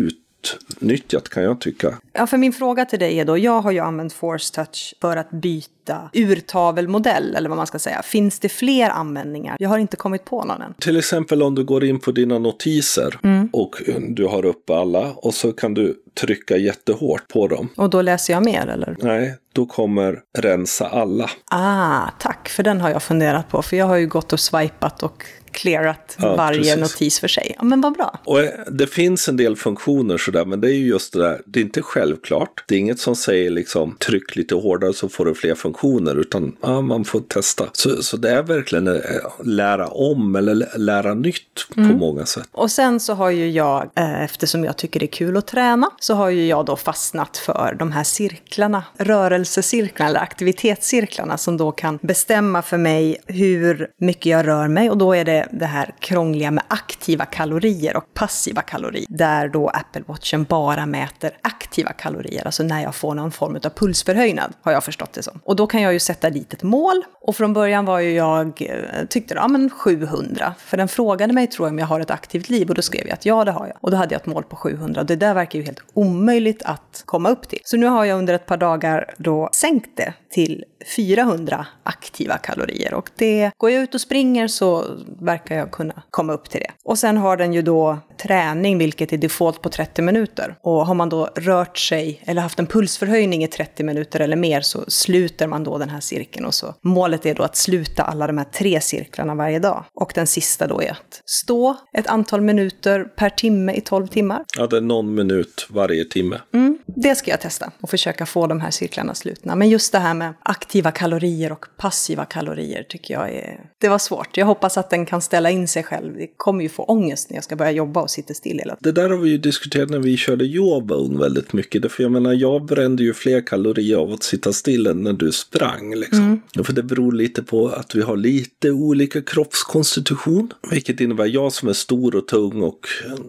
utnyttjat 0.84 1.28
kan 1.28 1.42
jag 1.42 1.60
tycka. 1.60 1.98
Ja, 2.12 2.26
för 2.26 2.36
min 2.36 2.52
fråga 2.52 2.84
till 2.84 2.98
dig 2.98 3.20
är 3.20 3.24
då, 3.24 3.38
jag 3.38 3.60
har 3.60 3.70
ju 3.70 3.78
använt 3.78 4.12
Force 4.12 4.54
Touch 4.54 4.94
för 5.00 5.16
att 5.16 5.30
byta 5.30 6.10
urtavelmodell, 6.12 7.34
eller 7.36 7.48
vad 7.48 7.58
man 7.58 7.66
ska 7.66 7.78
säga. 7.78 8.02
Finns 8.02 8.38
det 8.38 8.48
fler 8.48 8.90
användningar? 8.90 9.56
Jag 9.58 9.68
har 9.68 9.78
inte 9.78 9.96
kommit 9.96 10.24
på 10.24 10.44
någon 10.44 10.62
än. 10.62 10.74
Till 10.74 10.96
exempel 10.96 11.42
om 11.42 11.54
du 11.54 11.64
går 11.64 11.84
in 11.84 12.00
på 12.00 12.12
dina 12.12 12.38
notiser 12.38 13.18
och 13.52 13.82
du 14.08 14.26
har 14.26 14.44
upp 14.44 14.70
alla 14.70 15.12
och 15.12 15.34
så 15.34 15.52
kan 15.52 15.74
du 15.74 15.96
trycka 16.20 16.56
jättehårt 16.56 17.28
på 17.28 17.48
dem. 17.48 17.68
Och 17.76 17.90
då 17.90 18.02
läser 18.02 18.32
jag 18.32 18.44
mer, 18.44 18.66
eller? 18.66 18.96
Nej, 19.00 19.34
då 19.52 19.66
kommer 19.66 20.20
rensa 20.38 20.88
alla. 20.88 21.30
Ah, 21.50 22.10
tack, 22.18 22.48
för 22.48 22.62
den 22.62 22.80
har 22.80 22.90
jag 22.90 23.02
funderat 23.02 23.48
på. 23.48 23.62
För 23.62 23.76
jag 23.76 23.86
har 23.86 23.96
ju 23.96 24.06
gått 24.06 24.32
och 24.32 24.40
swipat 24.40 25.02
och 25.02 25.26
clearat 25.54 26.16
Ja, 26.20 26.36
varje 26.36 26.58
precis. 26.58 26.76
notis 26.76 27.20
för 27.20 27.28
sig. 27.28 27.54
Ja, 27.58 27.64
men 27.64 27.80
vad 27.80 27.92
bra. 27.92 28.20
Och 28.24 28.40
eh, 28.40 28.50
det 28.70 28.86
finns 28.86 29.28
en 29.28 29.36
del 29.36 29.56
funktioner 29.56 30.18
sådär, 30.18 30.44
men 30.44 30.60
det 30.60 30.68
är 30.68 30.72
ju 30.74 30.86
just 30.86 31.12
det 31.12 31.18
där, 31.18 31.40
det 31.46 31.58
är 31.60 31.64
inte 31.64 31.82
självklart. 31.82 32.64
Det 32.68 32.74
är 32.74 32.78
inget 32.78 32.98
som 33.00 33.16
säger 33.16 33.50
liksom 33.50 33.96
tryck 34.06 34.36
lite 34.36 34.54
hårdare 34.54 34.92
så 34.92 35.08
får 35.08 35.24
du 35.24 35.34
fler 35.34 35.54
funktioner, 35.54 36.20
utan 36.20 36.56
ja, 36.60 36.80
man 36.80 37.04
får 37.04 37.20
testa. 37.20 37.64
Så, 37.72 38.02
så 38.02 38.16
det 38.16 38.30
är 38.30 38.42
verkligen 38.42 38.88
eh, 38.88 39.00
lära 39.44 39.86
om 39.88 40.36
eller 40.36 40.54
lä- 40.54 40.76
lära 40.76 41.14
nytt 41.14 41.66
på 41.74 41.80
många 41.80 42.26
sätt. 42.26 42.48
Och 42.52 42.70
sen 42.70 43.00
så 43.00 43.14
har 43.14 43.30
ju 43.30 43.50
jag, 43.50 43.90
eh, 43.96 44.22
eftersom 44.24 44.64
jag 44.64 44.76
tycker 44.76 45.00
det 45.00 45.06
är 45.06 45.12
kul 45.12 45.36
att 45.36 45.46
träna, 45.46 45.90
så 46.00 46.14
har 46.14 46.30
ju 46.30 46.46
jag 46.46 46.66
då 46.66 46.76
fastnat 46.76 47.36
för 47.36 47.76
de 47.78 47.92
här 47.92 48.04
cirklarna, 48.04 48.84
rörelsecirklarna 48.98 50.10
eller 50.10 50.20
aktivitetscirklarna 50.20 51.38
som 51.38 51.56
då 51.56 51.72
kan 51.72 51.98
bestämma 52.02 52.62
för 52.62 52.78
mig 52.78 53.16
hur 53.26 53.88
mycket 54.00 54.26
jag 54.26 54.46
rör 54.46 54.68
mig 54.68 54.90
och 54.90 54.98
då 54.98 55.14
är 55.14 55.24
det 55.24 55.43
det 55.50 55.66
här 55.66 55.94
krångliga 55.98 56.50
med 56.50 56.64
aktiva 56.68 57.24
kalorier 57.24 57.96
och 57.96 58.14
passiva 58.14 58.62
kalorier, 58.62 59.06
där 59.08 59.48
då 59.48 59.68
Apple 59.68 60.02
Watchen 60.06 60.44
bara 60.44 60.86
mäter 60.86 61.30
aktiva 61.42 61.92
kalorier, 61.92 62.46
alltså 62.46 62.62
när 62.62 62.82
jag 62.82 62.94
får 62.94 63.14
någon 63.14 63.32
form 63.32 63.56
av 63.64 63.70
pulsförhöjnad, 63.70 64.52
har 64.62 64.72
jag 64.72 64.84
förstått 64.84 65.12
det 65.12 65.22
som. 65.22 65.40
Och 65.44 65.56
då 65.56 65.66
kan 65.66 65.82
jag 65.82 65.92
ju 65.92 65.98
sätta 65.98 66.30
dit 66.30 66.52
ett 66.52 66.62
mål, 66.62 67.02
och 67.20 67.36
från 67.36 67.52
början 67.52 67.84
var 67.84 67.98
ju 67.98 68.12
jag, 68.12 68.62
eh, 68.62 69.06
tyckte 69.08 69.34
ja 69.34 69.48
men 69.48 69.70
700, 69.70 70.54
för 70.58 70.76
den 70.76 70.88
frågade 70.88 71.32
mig 71.32 71.46
tror 71.46 71.68
jag 71.68 71.72
om 71.72 71.78
jag 71.78 71.86
har 71.86 72.00
ett 72.00 72.10
aktivt 72.10 72.48
liv, 72.48 72.68
och 72.68 72.74
då 72.74 72.82
skrev 72.82 73.06
jag 73.06 73.14
att 73.14 73.26
ja 73.26 73.44
det 73.44 73.50
har 73.50 73.66
jag. 73.66 73.76
Och 73.80 73.90
då 73.90 73.96
hade 73.96 74.14
jag 74.14 74.20
ett 74.20 74.26
mål 74.26 74.42
på 74.42 74.56
700, 74.56 75.00
och 75.00 75.06
det 75.06 75.16
där 75.16 75.34
verkar 75.34 75.58
ju 75.58 75.64
helt 75.64 75.80
omöjligt 75.94 76.62
att 76.62 77.02
komma 77.04 77.28
upp 77.28 77.48
till. 77.48 77.60
Så 77.64 77.76
nu 77.76 77.86
har 77.86 78.04
jag 78.04 78.18
under 78.18 78.34
ett 78.34 78.46
par 78.46 78.56
dagar 78.56 79.14
då 79.16 79.48
sänkt 79.52 79.90
det 79.96 80.14
till 80.30 80.64
400 80.96 81.66
aktiva 81.82 82.38
kalorier. 82.38 82.94
Och 82.94 83.10
det, 83.16 83.50
går 83.56 83.70
jag 83.70 83.82
ut 83.82 83.94
och 83.94 84.00
springer 84.00 84.48
så 84.48 84.84
verkar 85.20 85.56
jag 85.56 85.70
kunna 85.70 86.02
komma 86.10 86.32
upp 86.32 86.50
till 86.50 86.60
det. 86.60 86.70
Och 86.84 86.98
sen 86.98 87.16
har 87.16 87.36
den 87.36 87.52
ju 87.52 87.62
då 87.62 87.98
träning, 88.22 88.78
vilket 88.78 89.12
är 89.12 89.18
default 89.18 89.62
på 89.62 89.68
30 89.68 90.02
minuter. 90.02 90.56
Och 90.62 90.86
har 90.86 90.94
man 90.94 91.08
då 91.08 91.28
rört 91.36 91.78
sig 91.78 92.22
eller 92.24 92.42
haft 92.42 92.58
en 92.58 92.66
pulsförhöjning 92.66 93.44
i 93.44 93.48
30 93.48 93.84
minuter 93.84 94.20
eller 94.20 94.36
mer 94.36 94.60
så 94.60 94.84
sluter 94.88 95.46
man 95.46 95.64
då 95.64 95.78
den 95.78 95.88
här 95.88 96.00
cirkeln. 96.00 96.46
Och 96.46 96.54
så 96.54 96.74
målet 96.82 97.26
är 97.26 97.34
då 97.34 97.42
att 97.42 97.56
sluta 97.56 98.02
alla 98.02 98.26
de 98.26 98.38
här 98.38 98.44
tre 98.44 98.80
cirklarna 98.80 99.34
varje 99.34 99.58
dag. 99.58 99.84
Och 99.94 100.12
den 100.14 100.26
sista 100.26 100.66
då 100.66 100.82
är 100.82 100.90
att 100.90 101.22
stå 101.26 101.76
ett 101.98 102.06
antal 102.06 102.40
minuter 102.40 103.04
per 103.04 103.30
timme 103.30 103.72
i 103.72 103.80
12 103.80 104.06
timmar. 104.06 104.44
Ja, 104.56 104.66
det 104.66 104.76
är 104.76 104.80
någon 104.80 105.14
minut 105.14 105.66
varje 105.70 106.04
timme. 106.04 106.40
Det 106.86 107.14
ska 107.14 107.30
jag 107.30 107.40
testa 107.40 107.70
och 107.80 107.90
försöka 107.90 108.26
få 108.26 108.46
de 108.46 108.60
här 108.60 108.70
cirklarna 108.70 109.14
slutna. 109.14 109.54
Men 109.54 109.68
just 109.68 109.92
det 109.92 109.98
här 109.98 110.14
med 110.14 110.34
aktiva 110.74 110.90
kalorier 110.90 111.52
och 111.52 111.66
passiva 111.76 112.24
kalorier 112.24 112.82
tycker 112.88 113.14
jag 113.14 113.30
är... 113.30 113.60
Det 113.80 113.88
var 113.88 113.98
svårt. 113.98 114.36
Jag 114.36 114.46
hoppas 114.46 114.78
att 114.78 114.90
den 114.90 115.06
kan 115.06 115.22
ställa 115.22 115.50
in 115.50 115.68
sig 115.68 115.82
själv. 115.82 116.14
Det 116.16 116.26
kommer 116.36 116.62
ju 116.62 116.68
få 116.68 116.82
ångest 116.82 117.30
när 117.30 117.36
jag 117.36 117.44
ska 117.44 117.56
börja 117.56 117.70
jobba 117.70 118.02
och 118.02 118.10
sitta 118.10 118.34
still 118.34 118.58
hela 118.58 118.76
tiden. 118.76 118.94
Det 118.94 119.02
där 119.02 119.10
har 119.10 119.16
vi 119.16 119.30
ju 119.30 119.38
diskuterat 119.38 119.90
när 119.90 119.98
vi 119.98 120.16
körde 120.16 120.44
Jawbone 120.44 121.18
väldigt 121.18 121.52
mycket. 121.52 121.82
Därför 121.82 122.02
jag 122.02 122.12
menar, 122.12 122.32
jag 122.32 122.64
brände 122.66 123.02
ju 123.02 123.14
fler 123.14 123.46
kalorier 123.46 123.96
av 123.96 124.12
att 124.12 124.22
sitta 124.22 124.52
still 124.52 124.86
än 124.86 125.02
när 125.02 125.12
du 125.12 125.32
sprang. 125.32 125.94
Liksom. 125.94 126.42
För 126.64 126.72
det 126.72 126.82
beror 126.82 127.12
lite 127.12 127.42
på 127.42 127.68
att 127.68 127.94
vi 127.94 128.02
har 128.02 128.16
lite 128.16 128.70
olika 128.70 129.22
kroppskonstitution. 129.22 130.52
Vilket 130.70 131.00
innebär 131.00 131.26
jag 131.26 131.52
som 131.52 131.68
är 131.68 131.72
stor 131.72 132.16
och 132.16 132.28
tung 132.28 132.62
och 132.62 132.80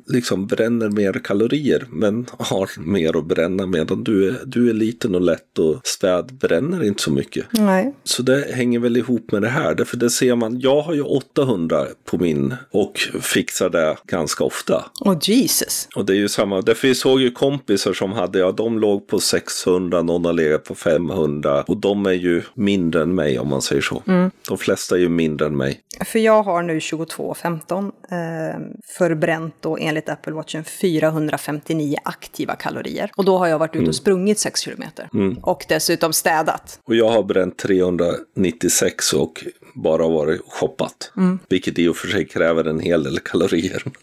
liksom 0.08 0.48
bränner 0.48 0.90
mer 0.90 1.14
kalorier. 1.24 1.86
Men 1.90 2.26
har 2.40 2.70
mer 2.80 3.18
att 3.18 3.26
bränna 3.26 3.66
medan 3.66 4.04
du 4.04 4.30
är, 4.30 4.42
du 4.46 4.70
är 4.70 4.74
liten 4.74 5.16
och 5.16 5.22
lätt 5.22 5.60
och 5.60 5.82
späd 5.84 6.38
bränner 6.42 6.84
inte 6.84 7.04
så 7.04 7.12
mycket. 7.12 7.35
Nej. 7.52 7.96
Så 8.04 8.22
det 8.22 8.56
hänger 8.56 8.80
väl 8.80 8.98
ihop 8.98 9.32
med 9.32 9.42
det 9.42 9.50
här. 9.50 9.76
Därför 9.76 9.98
det 9.98 10.10
ser 10.10 10.36
man, 10.36 10.60
jag 10.60 10.82
har 10.82 10.94
ju 10.94 11.02
800 11.02 11.86
på 12.06 12.18
min 12.18 12.56
och 12.72 13.00
fixar 13.22 13.70
det 13.70 13.98
ganska 14.08 14.44
ofta. 14.44 14.86
Och 15.02 15.30
Jesus. 15.30 15.88
Och 15.96 16.06
det 16.06 16.14
är 16.14 16.18
ju 16.18 16.30
samma, 16.30 16.62
därför 16.62 16.88
vi 16.88 16.96
såg 16.96 17.22
ju 17.22 17.32
kompisar 17.32 17.94
som 17.94 18.12
hade, 18.12 18.40
ja 18.40 18.52
de 18.52 18.80
låg 18.80 19.08
på 19.08 19.20
600, 19.20 20.02
någon 20.02 20.26
har 20.26 20.34
legat 20.34 20.64
på 20.64 20.76
500 20.76 21.64
och 21.68 21.78
de 21.78 22.06
är 22.06 22.12
ju 22.12 22.42
mindre 22.54 23.02
än 23.02 23.16
mig 23.16 23.40
om 23.40 23.50
man 23.50 23.62
säger 23.62 23.82
så. 23.82 24.04
De 24.48 24.58
flesta 24.58 24.96
är 24.96 25.00
ju 25.00 25.10
mindre 25.10 25.48
än 25.48 25.58
mig. 25.58 25.80
För 26.06 26.20
jag 26.20 26.44
har 26.44 26.64
nu 26.64 26.80
22,15 26.80 27.92
eh, 28.12 28.60
förbränt 28.98 29.56
då 29.60 29.78
enligt 29.78 30.10
Apple 30.10 30.34
Watchen 30.34 30.64
459 30.64 31.98
aktiva 32.04 32.56
kalorier. 32.56 33.12
Och 33.16 33.26
då 33.26 33.38
har 33.38 33.48
jag 33.48 33.60
varit 33.60 33.76
ute 33.76 33.90
och 33.90 33.96
sprungit 33.96 34.40
6 34.40 34.62
kilometer. 34.62 35.10
Och 35.42 35.66
dessutom 35.70 36.14
städat. 36.14 36.80
Och 36.84 36.96
jag 36.96 37.10
har 37.16 37.24
bränt 37.24 37.58
396 37.58 39.14
och 39.14 39.46
bara 39.74 40.08
varit 40.08 40.42
shoppat. 40.48 41.12
Vilket 41.50 41.80
i 41.80 41.88
och 41.88 41.98
för 41.98 42.08
sig 42.08 42.28
kräver 42.28 42.66
en 42.66 42.80
hel 42.80 43.04
del 43.04 43.20
kalorier. 43.20 43.84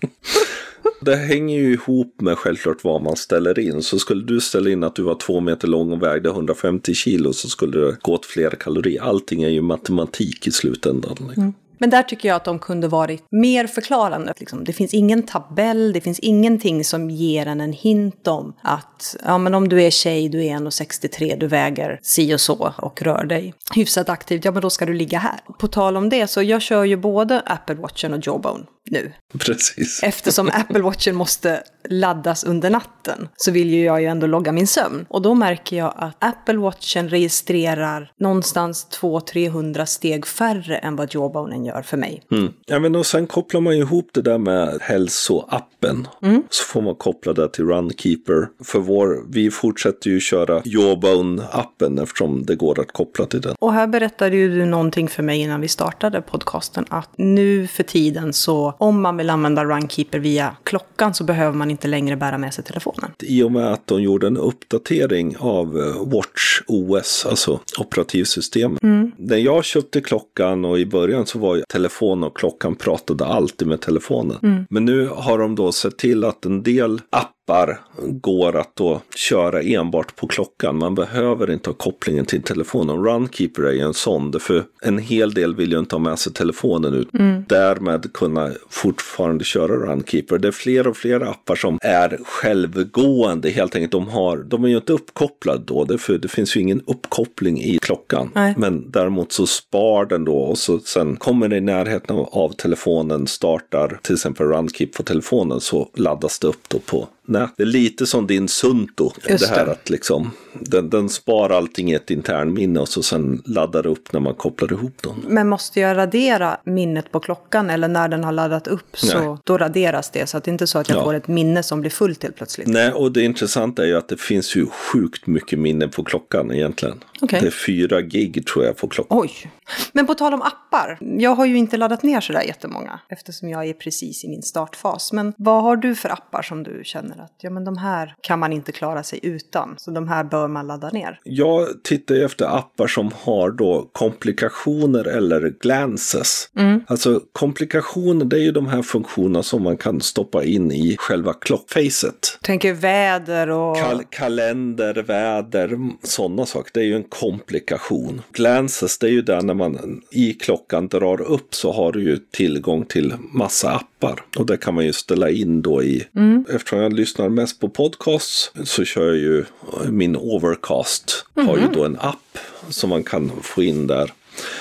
Det 1.00 1.16
hänger 1.16 1.58
ju 1.58 1.72
ihop 1.72 2.20
med 2.20 2.38
självklart 2.38 2.84
vad 2.84 3.02
man 3.02 3.16
ställer 3.16 3.58
in. 3.58 3.82
Så 3.82 3.98
skulle 3.98 4.24
du 4.24 4.40
ställa 4.40 4.70
in 4.70 4.84
att 4.84 4.94
du 4.94 5.02
var 5.02 5.14
två 5.14 5.40
meter 5.40 5.68
lång 5.68 5.92
och 5.92 6.02
vägde 6.02 6.28
150 6.28 6.94
kilo 6.94 7.32
så 7.32 7.48
skulle 7.48 7.80
det 7.80 7.96
gå 8.02 8.12
åt 8.12 8.26
fler 8.26 8.50
kalorier. 8.50 9.02
Allting 9.02 9.42
är 9.42 9.48
ju 9.48 9.62
matematik 9.62 10.46
i 10.46 10.50
slutändan. 10.50 11.16
liksom. 11.26 11.54
Men 11.82 11.90
där 11.90 12.02
tycker 12.02 12.28
jag 12.28 12.36
att 12.36 12.44
de 12.44 12.58
kunde 12.58 12.88
varit 12.88 13.24
mer 13.30 13.66
förklarande. 13.66 14.34
Liksom, 14.36 14.64
det 14.64 14.72
finns 14.72 14.94
ingen 14.94 15.22
tabell, 15.22 15.92
det 15.92 16.00
finns 16.00 16.18
ingenting 16.18 16.84
som 16.84 17.10
ger 17.10 17.46
en 17.46 17.60
en 17.60 17.72
hint 17.72 18.28
om 18.28 18.54
att 18.62 19.16
ja, 19.24 19.38
men 19.38 19.54
om 19.54 19.68
du 19.68 19.82
är 19.82 19.90
tjej, 19.90 20.28
du 20.28 20.44
är 20.44 20.56
1,63, 20.56 21.38
du 21.38 21.46
väger 21.46 22.00
si 22.02 22.34
och 22.34 22.40
så 22.40 22.72
och 22.76 23.02
rör 23.02 23.24
dig 23.24 23.54
hyfsat 23.74 24.08
aktivt, 24.08 24.44
ja 24.44 24.50
men 24.50 24.62
då 24.62 24.70
ska 24.70 24.86
du 24.86 24.94
ligga 24.94 25.18
här. 25.18 25.40
På 25.58 25.68
tal 25.68 25.96
om 25.96 26.08
det, 26.08 26.26
så 26.26 26.42
jag 26.42 26.62
kör 26.62 26.84
ju 26.84 26.96
både 26.96 27.40
Apple 27.40 27.74
Watchen 27.74 28.14
och 28.14 28.26
Jawbone 28.26 28.64
nu. 28.90 29.12
Precis. 29.38 30.00
Eftersom 30.02 30.50
Apple 30.52 30.80
Watchen 30.80 31.16
måste 31.16 31.62
laddas 31.88 32.44
under 32.44 32.70
natten 32.70 33.28
så 33.36 33.50
vill 33.50 33.70
ju 33.70 33.84
jag 33.84 34.00
ju 34.00 34.06
ändå 34.06 34.26
logga 34.26 34.52
min 34.52 34.66
sömn. 34.66 35.06
Och 35.08 35.22
då 35.22 35.34
märker 35.34 35.76
jag 35.76 35.94
att 35.96 36.16
Apple 36.18 36.58
Watchen 36.58 37.08
registrerar 37.08 38.12
någonstans 38.20 38.86
200-300 39.00 39.84
steg 39.84 40.26
färre 40.26 40.76
än 40.76 40.96
vad 40.96 41.14
Jawbonen 41.14 41.64
gör 41.64 41.82
för 41.82 41.96
mig. 41.96 42.22
Mm. 42.30 42.52
Ja, 42.66 42.78
men 42.78 42.96
och 42.96 43.06
sen 43.06 43.26
kopplar 43.26 43.60
man 43.60 43.76
ju 43.76 43.82
ihop 43.82 44.10
det 44.12 44.22
där 44.22 44.38
med 44.38 44.78
hälsoappen. 44.80 46.08
Mm. 46.22 46.42
Så 46.50 46.64
får 46.64 46.82
man 46.82 46.94
koppla 46.94 47.32
det 47.32 47.48
till 47.48 47.64
Runkeeper. 47.64 48.48
För 48.64 48.78
vår, 48.78 49.32
vi 49.32 49.50
fortsätter 49.50 50.10
ju 50.10 50.20
köra 50.20 50.60
Jawbone-appen 50.60 52.02
eftersom 52.02 52.46
det 52.46 52.54
går 52.54 52.80
att 52.80 52.92
koppla 52.92 53.26
till 53.26 53.40
den. 53.40 53.54
Och 53.58 53.72
här 53.72 53.86
berättade 53.86 54.36
ju 54.36 54.54
du 54.54 54.66
någonting 54.66 55.08
för 55.08 55.22
mig 55.22 55.40
innan 55.40 55.60
vi 55.60 55.68
startade 55.68 56.22
podcasten 56.22 56.84
att 56.88 57.10
nu 57.16 57.66
för 57.66 57.82
tiden 57.82 58.32
så 58.32 58.71
om 58.78 59.00
man 59.00 59.16
vill 59.16 59.30
använda 59.30 59.64
Runkeeper 59.64 60.18
via 60.18 60.56
klockan 60.64 61.14
så 61.14 61.24
behöver 61.24 61.56
man 61.56 61.70
inte 61.70 61.88
längre 61.88 62.16
bära 62.16 62.38
med 62.38 62.54
sig 62.54 62.64
telefonen. 62.64 63.10
I 63.22 63.42
och 63.42 63.52
med 63.52 63.72
att 63.72 63.86
de 63.86 64.02
gjorde 64.02 64.26
en 64.26 64.36
uppdatering 64.36 65.36
av 65.38 65.78
eh, 65.78 66.12
Watch 66.12 66.60
OS, 66.66 67.26
alltså 67.26 67.60
operativsystemet. 67.78 68.82
Mm. 68.82 69.12
När 69.16 69.36
jag 69.36 69.64
köpte 69.64 70.00
klockan 70.00 70.64
och 70.64 70.78
i 70.78 70.86
början 70.86 71.26
så 71.26 71.38
var 71.38 71.56
ju 71.56 71.62
telefon 71.68 72.22
och 72.22 72.36
klockan 72.36 72.74
pratade 72.74 73.24
alltid 73.24 73.68
med 73.68 73.80
telefonen. 73.80 74.38
Mm. 74.42 74.66
Men 74.70 74.84
nu 74.84 75.08
har 75.08 75.38
de 75.38 75.54
då 75.54 75.72
sett 75.72 75.98
till 75.98 76.24
att 76.24 76.44
en 76.44 76.62
del 76.62 77.00
app 77.10 77.36
appar 77.52 77.80
går 78.06 78.56
att 78.56 78.76
då 78.76 79.00
köra 79.14 79.62
enbart 79.62 80.16
på 80.16 80.26
klockan. 80.26 80.78
Man 80.78 80.94
behöver 80.94 81.50
inte 81.50 81.70
ha 81.70 81.74
kopplingen 81.74 82.26
till 82.26 82.42
telefonen. 82.42 83.04
Runkeeper 83.04 83.62
är 83.62 83.72
ju 83.72 83.80
en 83.80 83.94
sån, 83.94 84.40
för 84.40 84.64
en 84.82 84.98
hel 84.98 85.34
del 85.34 85.54
vill 85.54 85.72
ju 85.72 85.78
inte 85.78 85.94
ha 85.94 86.00
med 86.00 86.18
sig 86.18 86.32
telefonen 86.32 86.94
ut. 86.94 87.14
Mm. 87.14 87.44
Därmed 87.48 88.12
kunna 88.12 88.50
fortfarande 88.70 89.44
köra 89.44 89.72
Runkeeper. 89.76 90.38
Det 90.38 90.48
är 90.48 90.52
fler 90.52 90.86
och 90.86 90.96
fler 90.96 91.20
appar 91.20 91.54
som 91.54 91.78
är 91.82 92.18
självgående 92.24 93.50
helt 93.50 93.74
enkelt. 93.74 93.92
De, 93.92 94.08
har, 94.08 94.36
de 94.36 94.64
är 94.64 94.68
ju 94.68 94.76
inte 94.76 94.92
uppkopplade 94.92 95.62
då, 95.66 95.84
det, 95.84 95.98
för 95.98 96.18
det 96.18 96.28
finns 96.28 96.56
ju 96.56 96.60
ingen 96.60 96.82
uppkoppling 96.86 97.60
i 97.60 97.78
klockan. 97.78 98.30
Nej. 98.34 98.54
Men 98.56 98.90
däremot 98.90 99.32
så 99.32 99.46
spar 99.46 100.04
den 100.04 100.24
då 100.24 100.36
och 100.36 100.58
så 100.58 100.78
sen 100.78 101.16
kommer 101.16 101.48
det 101.48 101.56
i 101.56 101.60
närheten 101.60 102.16
av 102.16 102.52
telefonen, 102.52 103.26
startar 103.26 103.98
till 104.02 104.14
exempel 104.14 104.46
Runkeep 104.46 104.92
på 104.92 105.02
telefonen 105.02 105.60
så 105.60 105.88
laddas 105.94 106.38
det 106.38 106.48
upp 106.48 106.68
då 106.68 106.78
på 106.78 107.08
Nej, 107.26 107.48
det 107.56 107.62
är 107.62 107.66
lite 107.66 108.06
som 108.06 108.26
din 108.26 108.48
Sunto. 108.48 109.12
Just 109.28 109.48
det 109.48 109.54
här 109.54 109.66
det. 109.66 109.72
att 109.72 109.90
liksom, 109.90 110.30
den, 110.52 110.90
den 110.90 111.08
sparar 111.08 111.56
allting 111.56 111.90
i 111.90 111.94
ett 111.94 112.10
internminne 112.10 112.80
och 112.80 112.88
så 112.88 113.02
sen 113.02 113.42
laddar 113.46 113.86
upp 113.86 114.12
när 114.12 114.20
man 114.20 114.34
kopplar 114.34 114.72
ihop 114.72 115.02
dem. 115.02 115.24
Men 115.28 115.48
måste 115.48 115.80
jag 115.80 115.96
radera 115.96 116.56
minnet 116.64 117.12
på 117.12 117.20
klockan 117.20 117.70
eller 117.70 117.88
när 117.88 118.08
den 118.08 118.24
har 118.24 118.32
laddat 118.32 118.66
upp 118.66 118.98
så 118.98 119.18
Nej. 119.18 119.38
då 119.44 119.58
raderas 119.58 120.10
det 120.10 120.26
så 120.26 120.36
att 120.36 120.44
det 120.44 120.50
inte 120.50 120.64
är 120.64 120.66
så 120.66 120.78
att 120.78 120.88
jag 120.88 120.98
ja. 120.98 121.04
får 121.04 121.14
ett 121.14 121.28
minne 121.28 121.62
som 121.62 121.80
blir 121.80 121.90
fullt 121.90 122.22
helt 122.22 122.36
plötsligt? 122.36 122.66
Nej, 122.66 122.92
och 122.92 123.12
det 123.12 123.22
intressanta 123.22 123.82
är 123.82 123.86
ju 123.86 123.96
att 123.96 124.08
det 124.08 124.20
finns 124.20 124.56
ju 124.56 124.66
sjukt 124.66 125.26
mycket 125.26 125.58
minne 125.58 125.88
på 125.88 126.04
klockan 126.04 126.52
egentligen. 126.52 127.04
Okay. 127.20 127.40
Det 127.40 127.46
är 127.46 127.50
fyra 127.50 128.00
gig 128.00 128.46
tror 128.46 128.64
jag 128.64 128.76
på 128.76 128.88
klockan. 128.88 129.18
Oj! 129.18 129.50
Men 129.92 130.06
på 130.06 130.14
tal 130.14 130.34
om 130.34 130.42
appar. 130.42 130.98
Jag 131.00 131.34
har 131.34 131.46
ju 131.46 131.56
inte 131.56 131.76
laddat 131.76 132.02
ner 132.02 132.20
sådär 132.20 132.42
jättemånga 132.42 133.00
eftersom 133.08 133.48
jag 133.48 133.66
är 133.66 133.72
precis 133.72 134.24
i 134.24 134.28
min 134.28 134.42
startfas. 134.42 135.12
Men 135.12 135.32
vad 135.36 135.62
har 135.62 135.76
du 135.76 135.94
för 135.94 136.08
appar 136.08 136.42
som 136.42 136.62
du 136.62 136.80
känner 136.84 137.11
att 137.20 137.34
ja, 137.40 137.50
men 137.50 137.64
de 137.64 137.76
här 137.76 138.14
kan 138.20 138.38
man 138.38 138.52
inte 138.52 138.72
klara 138.72 139.02
sig 139.02 139.20
utan. 139.22 139.74
Så 139.78 139.90
de 139.90 140.08
här 140.08 140.24
bör 140.24 140.48
man 140.48 140.66
ladda 140.66 140.90
ner. 140.90 141.20
Jag 141.24 141.68
tittar 141.84 142.14
ju 142.14 142.24
efter 142.24 142.58
appar 142.58 142.86
som 142.86 143.10
har 143.22 143.50
då 143.50 143.88
komplikationer 143.92 145.04
eller 145.04 145.54
glances. 145.60 146.50
Mm. 146.56 146.80
Alltså 146.86 147.20
komplikationer 147.32 148.24
det 148.24 148.36
är 148.36 148.40
ju 148.40 148.52
de 148.52 148.66
här 148.66 148.82
funktionerna 148.82 149.42
som 149.42 149.62
man 149.62 149.76
kan 149.76 150.00
stoppa 150.00 150.44
in 150.44 150.72
i 150.72 150.96
själva 150.98 151.32
klockfacet. 151.32 152.38
Tänker 152.42 152.74
väder 152.74 153.50
och... 153.50 153.76
Kal 153.76 154.02
kalender, 154.10 154.94
väder, 154.94 155.78
sådana 156.02 156.46
saker. 156.46 156.70
Det 156.74 156.80
är 156.80 156.84
ju 156.84 156.96
en 156.96 157.04
komplikation. 157.04 158.22
Glances 158.32 158.98
det 158.98 159.06
är 159.06 159.10
ju 159.10 159.22
där 159.22 159.42
när 159.42 159.54
man 159.54 160.02
i 160.10 160.32
klockan 160.32 160.88
drar 160.88 161.20
upp 161.20 161.54
så 161.54 161.72
har 161.72 161.92
du 161.92 162.02
ju 162.02 162.18
tillgång 162.30 162.84
till 162.84 163.14
massa 163.32 163.70
appar. 163.70 163.91
Och 164.36 164.46
det 164.46 164.56
kan 164.56 164.74
man 164.74 164.84
ju 164.84 164.92
ställa 164.92 165.30
in 165.30 165.62
då 165.62 165.82
i. 165.82 166.06
Mm. 166.16 166.44
Eftersom 166.48 166.78
jag 166.78 166.92
lyssnar 166.92 167.28
mest 167.28 167.60
på 167.60 167.68
podcasts 167.68 168.52
så 168.64 168.84
kör 168.84 169.06
jag 169.06 169.16
ju 169.16 169.44
min 169.90 170.16
Overcast. 170.16 171.26
Mm 171.34 171.46
-hmm. 171.46 171.50
Har 171.50 171.58
ju 171.58 171.64
mhm. 171.64 171.72
då 171.72 171.84
en 171.84 171.98
app 172.00 172.38
som 172.68 172.90
man 172.90 173.04
kan 173.04 173.32
få 173.42 173.62
in 173.62 173.86
där. 173.86 174.12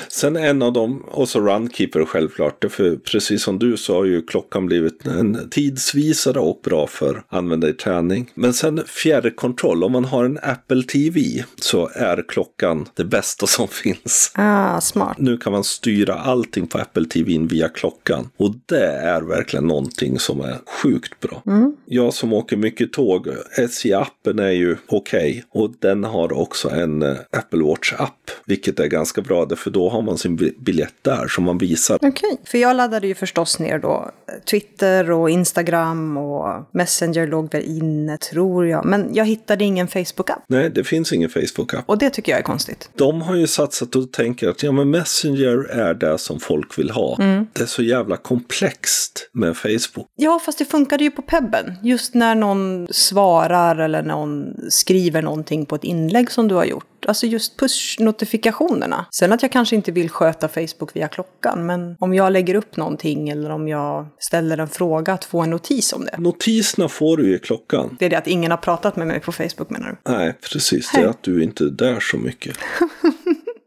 Sen 0.08 0.36
en 0.36 0.62
av 0.62 0.74
dem, 0.74 1.04
och 1.08 1.30
så 1.30 1.40
Runkeeper 1.40 2.06
självklart. 2.06 2.66
För 2.70 2.96
precis 2.96 3.44
som 3.44 3.60
du 3.60 3.78
så 3.78 3.96
har 3.96 4.06
ju 4.06 4.22
klockan 4.22 4.66
blivit 4.66 5.06
en 5.06 5.50
tidsvisare 5.50 6.40
och 6.40 6.60
bra 6.64 6.88
för 6.88 7.24
användare 7.30 7.72
i 7.72 7.74
träning. 7.74 8.32
Men 8.36 8.54
sen 8.54 8.82
fjärrkontroll, 8.88 9.84
om 9.84 9.92
man 9.92 10.06
har 10.06 10.26
en 10.26 10.40
Apple 10.42 10.84
TV 10.84 11.22
så 11.62 11.90
är 11.94 12.24
klockan 12.28 12.88
det 12.96 13.04
bästa 13.04 13.48
som 13.48 13.68
finns. 13.84 14.32
Ah, 14.36 14.82
smart. 14.82 15.18
Nu 15.20 15.38
kan 15.38 15.52
man 15.52 15.64
styra 15.64 16.16
allting 16.16 16.68
på 16.68 16.78
Apple 16.78 17.06
TV 17.06 17.38
via 17.38 17.70
klockan. 17.70 18.30
Och 18.38 18.56
det 18.66 18.86
är 18.88 19.22
verkligen 19.22 19.68
någonting 19.68 20.20
som 20.20 20.42
är 20.42 20.58
sjukt 20.82 21.20
bra. 21.20 21.44
Mm. 21.48 21.76
Jag 21.86 22.14
som 22.14 22.34
åker 22.34 22.58
mycket 22.58 22.94
tåg, 22.94 23.28
SJ-appen 23.58 24.40
är 24.40 24.52
ju 24.52 24.78
okej. 24.88 25.44
Okay, 25.48 25.64
och 25.64 25.74
den 25.80 26.04
har 26.04 26.34
också 26.34 26.70
en 26.70 27.02
eh, 27.02 27.16
Apple 27.32 27.60
Watch-app, 27.60 28.32
vilket 28.46 28.80
är 28.80 28.88
ganska 28.88 29.22
bra 29.22 29.46
för 29.72 29.80
då 29.80 29.90
har 29.90 30.02
man 30.02 30.18
sin 30.18 30.36
biljett 30.60 30.94
där 31.02 31.28
som 31.28 31.44
man 31.44 31.58
visar. 31.58 31.96
Okej, 31.96 32.10
okay. 32.10 32.38
för 32.46 32.58
jag 32.58 32.76
laddade 32.76 33.08
ju 33.08 33.16
förstås 33.16 33.60
ner 33.60 33.80
då 33.80 34.12
Twitter 34.50 35.12
och 35.12 35.30
Instagram 35.30 36.18
och 36.18 36.70
Messenger 36.72 37.28
låg 37.28 37.52
väl 37.52 37.64
inne 37.64 38.18
tror 38.18 38.68
jag. 38.68 38.86
Men 38.86 39.10
jag 39.14 39.26
hittade 39.26 39.64
ingen 39.64 39.88
Facebook-app. 39.88 40.44
Nej, 40.48 40.70
det 40.70 40.84
finns 40.84 41.14
ingen 41.14 41.30
Facebook-app. 41.30 41.84
Och 41.86 41.98
det 41.98 42.10
tycker 42.10 42.32
jag 42.32 42.40
är 42.40 42.44
konstigt. 42.44 42.90
De 42.96 43.22
har 43.22 43.36
ju 43.36 43.48
satsat 43.48 43.96
och 43.96 44.12
tänker 44.12 44.50
att 44.50 44.64
ja, 44.64 44.72
men 44.72 44.90
Messenger 44.90 45.70
är 45.70 45.94
det 45.94 46.18
som 46.18 46.40
folk 46.40 46.80
vill 46.80 46.90
ha. 46.90 47.18
Mm. 47.20 47.48
Det 47.54 47.62
är 47.62 47.66
så 47.66 47.84
jävla 47.84 48.18
komplext 48.18 49.30
med 49.34 49.58
Facebook. 49.58 50.08
Ja, 50.16 50.40
fast 50.46 50.58
det 50.58 50.66
funkade 50.66 51.04
ju 51.04 51.12
på 51.12 51.22
Pebben. 51.22 51.74
Just 51.84 52.14
när 52.14 52.36
någon 52.36 52.88
svarar 52.92 53.76
eller 53.76 54.04
någon 54.04 54.54
skriver 54.70 55.22
någonting 55.22 55.66
på 55.66 55.76
ett 55.76 55.84
inlägg 55.84 56.32
som 56.32 56.48
du 56.48 56.56
har 56.56 56.66
gjort. 56.66 56.86
Alltså 57.06 57.26
just 57.26 57.60
push-notifikationerna. 57.60 59.06
Sen 59.12 59.32
att 59.32 59.42
jag 59.42 59.52
kanske 59.52 59.76
inte 59.76 59.92
vill 59.92 60.10
sköta 60.10 60.48
Facebook 60.48 60.96
via 60.96 61.08
klockan, 61.08 61.66
men 61.66 61.96
om 62.00 62.14
jag 62.14 62.34
lägger 62.34 62.56
upp 62.56 62.78
någonting 62.78 63.30
eller 63.30 63.50
om 63.50 63.68
jag 63.68 64.08
ställer 64.20 64.58
en 64.58 64.68
fråga, 64.68 65.14
att 65.14 65.26
få 65.26 65.42
en 65.42 65.50
notis 65.50 65.94
om 65.94 66.06
det. 66.06 66.18
Notiserna 66.18 66.90
får 66.90 67.18
du 67.18 67.36
i 67.36 67.40
klockan. 67.40 67.96
Det 68.00 68.06
är 68.06 68.10
det 68.10 68.18
att 68.18 68.28
ingen 68.28 68.52
har 68.52 68.58
pratat 68.58 68.96
med 68.96 69.08
mig 69.08 69.20
på 69.20 69.32
Facebook 69.32 69.70
menar 69.70 69.98
du? 70.04 70.12
Nej, 70.12 70.34
precis. 70.52 70.92
Det 70.92 71.02
är 71.02 71.08
att 71.08 71.24
du 71.24 71.44
inte 71.44 71.64
är 71.64 71.70
där 71.70 72.00
så 72.00 72.18
mycket. 72.18 72.58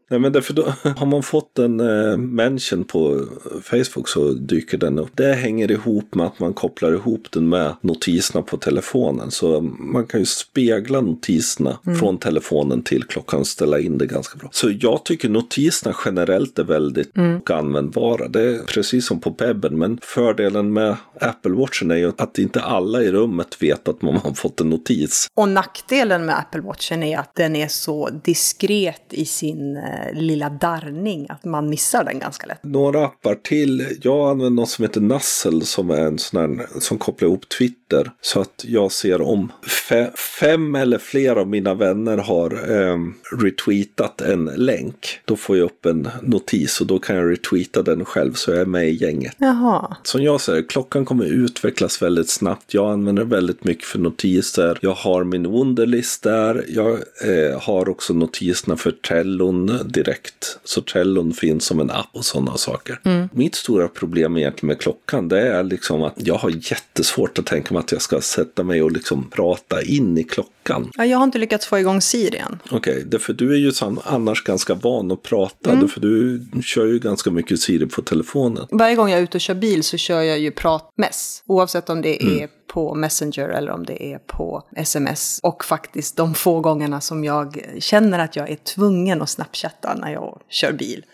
Nej 0.09 0.19
men 0.19 0.31
därför 0.31 0.53
då, 0.53 0.63
har 0.97 1.05
man 1.05 1.23
fått 1.23 1.59
en 1.59 1.79
eh, 1.79 2.17
mention 2.17 2.83
på 2.83 3.25
Facebook 3.63 4.09
så 4.09 4.31
dyker 4.31 4.77
den 4.77 4.99
upp. 4.99 5.09
Det 5.13 5.33
hänger 5.33 5.71
ihop 5.71 6.15
med 6.15 6.25
att 6.25 6.39
man 6.39 6.53
kopplar 6.53 6.93
ihop 6.93 7.31
den 7.31 7.49
med 7.49 7.75
notiserna 7.81 8.41
på 8.41 8.57
telefonen. 8.57 9.31
Så 9.31 9.61
man 9.61 10.05
kan 10.05 10.19
ju 10.19 10.25
spegla 10.25 11.01
notiserna 11.01 11.79
mm. 11.85 11.99
från 11.99 12.17
telefonen 12.17 12.83
till 12.83 13.03
klockan 13.03 13.39
och 13.39 13.47
ställa 13.47 13.79
in 13.79 13.97
det 13.97 14.05
ganska 14.05 14.37
bra. 14.37 14.49
Så 14.51 14.71
jag 14.79 15.05
tycker 15.05 15.29
notiserna 15.29 15.95
generellt 16.05 16.59
är 16.59 16.63
väldigt 16.63 17.17
mm. 17.17 17.41
användbara. 17.49 18.27
Det 18.27 18.41
är 18.41 18.59
precis 18.59 19.07
som 19.07 19.19
på 19.19 19.31
Pebben 19.31 19.77
men 19.77 19.99
fördelen 20.01 20.73
med 20.73 20.95
Apple 21.21 21.51
Watchen 21.51 21.91
är 21.91 21.95
ju 21.95 22.11
att 22.17 22.39
inte 22.39 22.61
alla 22.61 23.01
i 23.01 23.11
rummet 23.11 23.57
vet 23.59 23.87
att 23.87 24.01
man 24.01 24.17
har 24.17 24.33
fått 24.33 24.61
en 24.61 24.69
notis. 24.69 25.27
Och 25.33 25.49
nackdelen 25.49 26.25
med 26.25 26.37
Apple 26.39 26.61
Watchen 26.61 27.03
är 27.03 27.17
att 27.17 27.35
den 27.35 27.55
är 27.55 27.67
så 27.67 28.09
diskret 28.23 29.03
i 29.09 29.25
sin 29.25 29.77
eh, 29.77 29.94
lilla 30.13 30.49
darrning 30.49 31.27
att 31.29 31.43
man 31.43 31.69
missar 31.69 32.03
den 32.03 32.19
ganska 32.19 32.47
lätt. 32.47 32.63
Några 32.63 33.05
appar 33.05 33.35
till. 33.35 33.97
Jag 34.01 34.29
använder 34.29 34.61
något 34.61 34.69
som 34.69 34.83
heter 34.83 35.01
Nassel 35.01 35.61
som 35.61 35.89
är 35.89 36.01
en 36.01 36.17
sån 36.17 36.39
här 36.39 36.79
som 36.79 36.97
kopplar 36.97 37.27
ihop 37.27 37.49
Twitter. 37.49 38.11
Så 38.21 38.41
att 38.41 38.65
jag 38.67 38.91
ser 38.91 39.21
om 39.21 39.51
fe 39.89 40.11
fem 40.39 40.75
eller 40.75 40.97
fler 40.97 41.35
av 41.35 41.47
mina 41.47 41.73
vänner 41.73 42.17
har 42.17 42.51
eh, 42.51 42.97
retweetat 43.41 44.21
en 44.21 44.45
länk. 44.45 45.19
Då 45.25 45.35
får 45.35 45.57
jag 45.57 45.65
upp 45.65 45.85
en 45.85 46.09
notis 46.21 46.81
och 46.81 46.87
då 46.87 46.99
kan 46.99 47.15
jag 47.15 47.31
retweeta 47.31 47.81
den 47.81 48.05
själv 48.05 48.33
så 48.33 48.51
jag 48.51 48.59
är 48.59 48.65
med 48.65 48.89
i 48.89 48.91
gänget. 48.91 49.35
Jaha. 49.37 49.97
Som 50.03 50.23
jag 50.23 50.41
säger, 50.41 50.69
klockan 50.69 51.05
kommer 51.05 51.25
utvecklas 51.25 52.01
väldigt 52.01 52.29
snabbt. 52.29 52.73
Jag 52.73 52.91
använder 52.91 53.23
väldigt 53.23 53.63
mycket 53.63 53.85
för 53.85 53.99
notiser. 53.99 54.79
Jag 54.81 54.93
har 54.93 55.23
min 55.23 55.51
Wunderlist 55.51 56.23
där. 56.23 56.65
Jag 56.67 56.91
eh, 56.91 57.61
har 57.61 57.89
också 57.89 58.13
notiserna 58.13 58.77
för 58.77 58.91
Trellon 58.91 59.84
direkt. 59.85 60.59
Så 60.63 60.81
Trellon 60.81 61.33
finns 61.33 61.65
som 61.65 61.79
en 61.79 61.91
app 61.91 62.09
och 62.11 62.25
sådana 62.25 62.57
saker. 62.57 62.99
Mitt 63.33 63.55
stora 63.55 63.87
problem 63.87 64.37
egentligen 64.37 64.67
med 64.67 64.79
klockan 64.79 65.27
det 65.27 65.39
är 65.39 65.63
liksom 65.63 66.03
att 66.03 66.13
jag 66.15 66.35
har 66.35 66.49
jättesvårt 66.49 67.39
att 67.39 67.45
tänka 67.45 67.73
mig 67.73 67.79
att 67.79 67.91
jag 67.91 68.01
ska 68.01 68.21
sätta 68.21 68.63
mig 68.63 68.81
och 68.81 68.91
liksom 68.91 69.29
prata 69.29 69.81
in 69.83 70.17
i 70.17 70.23
klockan. 70.23 70.91
Ja, 70.97 71.05
jag 71.05 71.17
har 71.17 71.23
inte 71.23 71.37
lyckats 71.37 71.65
få 71.65 71.79
igång 71.79 72.01
Siri 72.01 72.37
än. 72.37 72.59
Okej, 72.71 73.03
därför 73.07 73.33
du 73.33 73.53
är 73.53 73.57
ju 73.57 73.71
annars 74.03 74.43
ganska 74.43 74.73
van 74.73 75.11
att 75.11 75.23
prata. 75.23 75.69
Mm. 75.69 75.81
Därför 75.81 76.01
du 76.01 76.41
kör 76.63 76.85
ju 76.85 76.99
ganska 76.99 77.31
mycket 77.31 77.59
Siri 77.59 77.85
på 77.85 78.01
telefonen. 78.01 78.67
Varje 78.71 78.95
gång 78.95 79.09
jag 79.09 79.19
är 79.19 79.23
ute 79.23 79.37
och 79.37 79.41
kör 79.41 79.55
bil 79.55 79.83
så 79.83 79.97
kör 79.97 80.21
jag 80.21 80.39
ju 80.39 80.51
pratmess. 80.51 81.43
Oavsett 81.45 81.89
om 81.89 82.01
det 82.01 82.23
är 82.23 82.49
på 82.75 82.95
Messenger 82.95 83.49
eller 83.49 83.71
om 83.71 83.85
det 83.85 84.03
är 84.03 84.17
på 84.17 84.63
sms. 84.75 85.39
Och 85.43 85.65
faktiskt 85.65 86.17
de 86.17 86.33
få 86.33 86.59
gångerna 86.59 87.01
som 87.01 87.23
jag 87.23 87.65
känner 87.79 88.19
att 88.19 88.35
jag 88.35 88.49
är 88.49 88.55
tvungen 88.55 89.21
att 89.21 89.29
snapchatta 89.29 89.95
när 89.95 90.13
jag 90.13 90.41
kör 90.49 90.71
bil. 90.71 91.05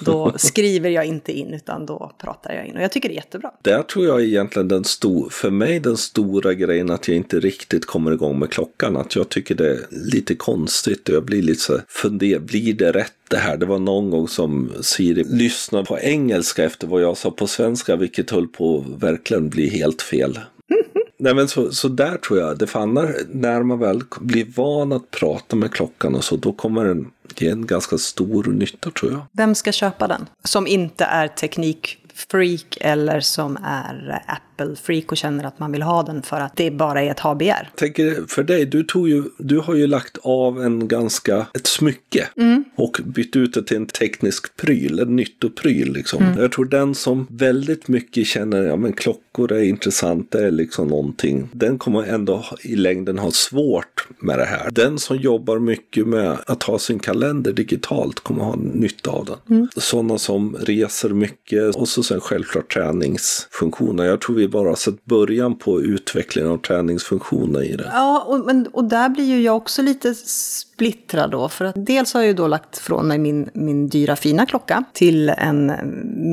Då 0.00 0.32
skriver 0.36 0.90
jag 0.90 1.04
inte 1.06 1.32
in 1.32 1.54
utan 1.54 1.86
då 1.86 2.12
pratar 2.18 2.52
jag 2.54 2.66
in. 2.66 2.76
Och 2.76 2.82
jag 2.82 2.92
tycker 2.92 3.08
det 3.08 3.14
är 3.14 3.16
jättebra. 3.16 3.50
Där 3.62 3.82
tror 3.82 4.06
jag 4.06 4.22
egentligen 4.22 4.68
den 4.68 4.84
stor, 4.84 5.28
för 5.30 5.50
mig 5.50 5.80
den 5.80 5.96
stora 5.96 6.54
grejen 6.54 6.90
att 6.90 7.08
jag 7.08 7.16
inte 7.16 7.40
riktigt 7.40 7.86
kommer 7.86 8.12
igång 8.12 8.38
med 8.38 8.50
klockan. 8.50 8.96
Att 8.96 9.16
jag 9.16 9.28
tycker 9.28 9.54
det 9.54 9.70
är 9.70 9.80
lite 9.90 10.34
konstigt 10.34 11.08
och 11.08 11.14
jag 11.14 11.24
blir 11.24 11.42
lite 11.42 11.60
så 11.60 11.80
funder, 11.88 12.38
blir 12.38 12.74
det 12.74 12.92
rätt 12.92 13.12
det 13.28 13.36
här? 13.36 13.56
Det 13.56 13.66
var 13.66 13.78
någon 13.78 14.10
gång 14.10 14.28
som 14.28 14.72
Siri 14.80 15.24
lyssnade 15.24 15.84
på 15.84 15.98
engelska 15.98 16.64
efter 16.64 16.86
vad 16.86 17.02
jag 17.02 17.16
sa 17.16 17.30
på 17.30 17.46
svenska, 17.46 17.96
vilket 17.96 18.30
höll 18.30 18.48
på 18.48 18.78
att 18.78 19.02
verkligen 19.02 19.48
bli 19.48 19.68
helt 19.68 20.02
fel. 20.02 20.38
Nej 21.22 21.34
men 21.34 21.48
så, 21.48 21.72
så 21.72 21.88
där 21.88 22.16
tror 22.16 22.38
jag, 22.38 22.58
det 22.58 22.66
fannar 22.66 23.14
när 23.28 23.62
man 23.62 23.78
väl 23.78 24.02
blir 24.20 24.46
van 24.56 24.92
att 24.92 25.10
prata 25.10 25.56
med 25.56 25.72
klockan 25.72 26.14
och 26.14 26.24
så, 26.24 26.36
då 26.36 26.52
kommer 26.52 26.84
den 26.84 27.10
ge 27.36 27.48
en 27.48 27.66
ganska 27.66 27.98
stor 27.98 28.44
nytta 28.44 28.90
tror 28.90 29.12
jag. 29.12 29.20
Vem 29.32 29.54
ska 29.54 29.72
köpa 29.72 30.08
den? 30.08 30.26
Som 30.44 30.66
inte 30.66 31.04
är 31.04 31.28
teknikfreak 31.28 32.78
eller 32.80 33.20
som 33.20 33.58
är 33.64 34.22
app? 34.26 34.51
Apple-freak 34.56 35.10
och 35.10 35.16
känner 35.16 35.44
att 35.44 35.58
man 35.58 35.72
vill 35.72 35.82
ha 35.82 36.02
den 36.02 36.22
för 36.22 36.40
att 36.40 36.56
det 36.56 36.70
bara 36.70 37.02
är 37.02 37.10
ett 37.10 37.20
HBR. 37.20 37.70
tänker 37.74 38.26
för 38.28 38.42
dig, 38.42 38.66
du, 38.66 38.82
tog 38.82 39.08
ju, 39.08 39.22
du 39.38 39.58
har 39.58 39.74
ju 39.74 39.86
lagt 39.86 40.18
av 40.22 40.62
en 40.62 40.88
ganska, 40.88 41.46
ett 41.54 41.66
smycke 41.66 42.28
och 42.76 43.00
bytt 43.04 43.36
ut 43.36 43.54
det 43.54 43.62
till 43.62 43.76
en 43.76 43.86
teknisk 43.86 44.56
pryl, 44.56 44.98
en 44.98 45.16
nyttopryl 45.16 45.92
liksom. 45.92 46.34
Jag 46.38 46.52
tror 46.52 46.64
den 46.64 46.94
som 46.94 47.26
väldigt 47.30 47.88
mycket 47.88 48.26
känner, 48.26 48.62
ja 48.62 48.76
men 48.76 48.92
klockor 48.92 49.52
är 49.52 49.62
intressant, 49.62 50.30
det 50.30 50.46
är 50.46 50.50
liksom 50.50 50.88
någonting. 50.88 51.48
Den 51.52 51.78
kommer 51.78 52.02
ändå 52.02 52.44
i 52.62 52.76
längden 52.76 53.18
ha 53.18 53.30
svårt 53.30 54.06
med 54.18 54.38
det 54.38 54.44
här. 54.44 54.70
Den 54.70 54.98
som 54.98 55.16
jobbar 55.16 55.58
mycket 55.58 56.06
med 56.06 56.36
att 56.46 56.62
ha 56.62 56.78
sin 56.78 56.98
kalender 56.98 57.52
digitalt 57.52 58.20
kommer 58.20 58.44
ha 58.44 58.56
nytta 58.56 59.10
av 59.10 59.24
den. 59.46 59.68
Sådana 59.76 60.18
som 60.18 60.56
reser 60.60 61.08
mycket 61.08 61.76
och 61.76 61.88
så 61.88 62.02
sen 62.02 62.20
självklart 62.20 62.74
träningsfunktioner. 62.74 64.04
Jag 64.04 64.20
tror 64.20 64.36
vi 64.36 64.41
bara 64.48 64.68
har 64.68 64.76
sett 64.76 65.04
början 65.04 65.58
på 65.58 65.82
utvecklingen 65.82 66.50
av 66.50 66.56
träningsfunktioner 66.56 67.62
i 67.62 67.76
det. 67.76 67.90
Ja, 67.92 68.24
och, 68.26 68.38
men, 68.46 68.66
och 68.66 68.84
där 68.84 69.08
blir 69.08 69.24
ju 69.24 69.40
jag 69.40 69.56
också 69.56 69.82
lite 69.82 70.14
splittrad 70.14 71.30
då. 71.30 71.48
För 71.48 71.64
att 71.64 71.74
dels 71.76 72.14
har 72.14 72.20
jag 72.20 72.28
ju 72.28 72.34
då 72.34 72.46
lagt 72.46 72.78
från 72.78 73.08
mig 73.08 73.18
min, 73.18 73.50
min 73.54 73.88
dyra 73.88 74.16
fina 74.16 74.46
klocka 74.46 74.84
till 74.92 75.28
en 75.28 75.72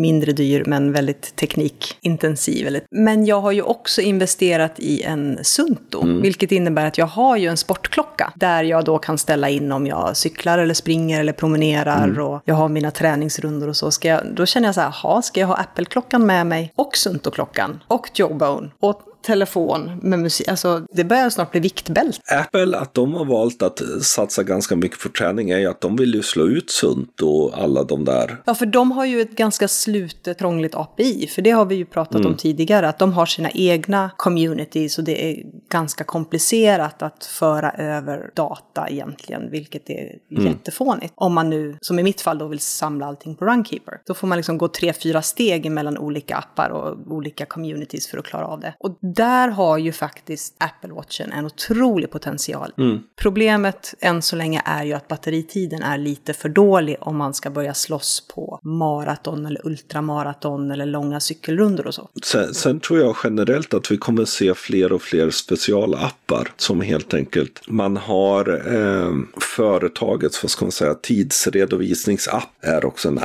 mindre 0.01 0.31
dyr 0.31 0.63
men 0.65 0.91
väldigt 0.91 1.35
teknikintensiv. 1.35 2.79
Men 2.91 3.25
jag 3.25 3.41
har 3.41 3.51
ju 3.51 3.61
också 3.61 4.01
investerat 4.01 4.79
i 4.79 5.03
en 5.03 5.39
Sunto. 5.43 6.21
Vilket 6.21 6.51
innebär 6.51 6.85
att 6.85 6.97
jag 6.97 7.05
har 7.05 7.37
ju 7.37 7.47
en 7.47 7.57
sportklocka. 7.57 8.33
Där 8.35 8.63
jag 8.63 8.85
då 8.85 8.97
kan 8.97 9.17
ställa 9.17 9.49
in 9.49 9.71
om 9.71 9.87
jag 9.87 10.17
cyklar 10.17 10.57
eller 10.57 10.73
springer 10.73 11.19
eller 11.19 11.33
promenerar. 11.33 12.19
Och 12.19 12.41
jag 12.45 12.55
har 12.55 12.69
mina 12.69 12.91
träningsrundor 12.91 13.67
och 13.67 13.75
så. 13.75 13.91
Ska 13.91 14.07
jag, 14.07 14.21
då 14.35 14.45
känner 14.45 14.67
jag 14.67 14.75
så 14.75 14.81
här, 14.81 14.91
ha, 14.91 15.21
ska 15.21 15.39
jag 15.39 15.47
ha 15.47 15.55
Apple-klockan 15.55 16.25
med 16.25 16.47
mig? 16.47 16.73
Och 16.75 16.97
Sunto-klockan? 16.97 17.79
Och 17.99 18.09
Jawbone? 18.19 18.71
Och 18.79 19.01
telefon 19.21 19.91
med 20.01 20.19
musik. 20.19 20.47
Alltså, 20.47 20.85
det 20.91 21.03
börjar 21.03 21.29
snart 21.29 21.51
bli 21.51 21.59
viktbälte. 21.59 22.19
Apple, 22.27 22.77
att 22.77 22.93
de 22.93 23.13
har 23.13 23.25
valt 23.25 23.61
att 23.61 23.81
satsa 24.01 24.43
ganska 24.43 24.75
mycket 24.75 24.99
på 24.99 25.09
träning 25.09 25.49
är 25.49 25.57
ju 25.57 25.65
att 25.65 25.81
de 25.81 25.95
vill 25.95 26.13
ju 26.13 26.23
slå 26.23 26.47
ut 26.47 26.69
sunt 26.69 27.21
och 27.21 27.57
alla 27.57 27.83
de 27.83 28.05
där. 28.05 28.41
Ja, 28.45 28.55
för 28.55 28.65
de 28.65 28.91
har 28.91 29.05
ju 29.05 29.21
ett 29.21 29.35
ganska 29.35 29.67
slutet, 29.67 30.39
krångligt 30.39 30.75
API. 30.75 31.27
För 31.27 31.41
det 31.41 31.51
har 31.51 31.65
vi 31.65 31.75
ju 31.75 31.85
pratat 31.85 32.25
om 32.25 32.35
tidigare, 32.35 32.89
att 32.89 32.99
de 32.99 33.13
har 33.13 33.25
sina 33.25 33.49
egna 33.51 34.11
communities 34.17 34.97
och 34.97 35.03
det 35.03 35.31
är 35.31 35.43
ganska 35.69 36.03
komplicerat 36.03 37.01
att 37.01 37.25
föra 37.25 37.71
över 37.71 38.31
data 38.35 38.89
egentligen, 38.89 39.51
vilket 39.51 39.89
är 39.89 40.17
jättefånigt. 40.29 41.13
Om 41.15 41.33
man 41.33 41.49
nu, 41.49 41.77
som 41.81 41.99
i 41.99 42.03
mitt 42.03 42.21
fall, 42.21 42.37
då 42.37 42.47
vill 42.47 42.59
samla 42.59 43.05
allting 43.05 43.35
på 43.35 43.45
Runkeeper. 43.45 44.01
Då 44.05 44.13
får 44.13 44.27
man 44.27 44.37
liksom 44.37 44.57
gå 44.57 44.67
tre, 44.67 44.93
fyra 44.93 45.21
steg 45.21 45.71
mellan 45.71 45.97
olika 45.97 46.35
appar 46.35 46.69
och 46.69 47.11
olika 47.11 47.45
communities 47.45 48.07
för 48.07 48.17
att 48.17 48.25
klara 48.25 48.47
av 48.47 48.59
det. 48.59 48.73
Och 48.79 48.97
där 49.01 49.47
har 49.47 49.77
ju 49.77 49.91
faktiskt 49.91 50.55
Apple 50.57 50.93
Watchen 50.93 51.31
en 51.31 51.45
otrolig 51.45 52.11
potential. 52.11 52.73
Problemet 53.21 53.93
än 53.99 54.21
så 54.21 54.35
länge 54.35 54.61
är 54.65 54.83
ju 54.83 54.93
att 54.93 55.07
batteritiden 55.07 55.83
är 55.83 55.97
lite 55.97 56.33
för 56.33 56.49
dålig 56.49 56.97
om 56.99 57.17
man 57.17 57.33
ska 57.33 57.49
börja 57.49 57.73
slåss 57.73 58.27
på 58.35 58.59
maraton 58.63 59.45
eller 59.45 59.67
ultramaraton 59.67 60.71
eller 60.71 60.85
långa 60.85 61.19
cykelrundor 61.19 61.87
och 61.87 61.93
så. 61.93 62.09
Sen, 62.23 62.53
sen 62.53 62.79
tror 62.79 62.99
jag 62.99 63.15
generellt 63.23 63.73
att 63.73 63.91
vi 63.91 63.97
kommer 63.97 64.25
se 64.25 64.53
fler 64.53 64.91
och 64.93 65.01
fler 65.01 65.29
specialappar 65.59 66.51
som 66.57 66.81
helt 66.81 67.13
enkelt 67.13 67.61
man 67.67 67.97
har 67.97 68.49
eh, 68.75 69.13
företagets, 69.41 70.43
vad 70.43 70.51
ska 70.51 70.65
man 70.65 70.71
säga, 70.71 70.93
tidsredovisningsapp 70.93 72.49
är 72.61 72.85
också 72.85 73.07
en 73.07 73.19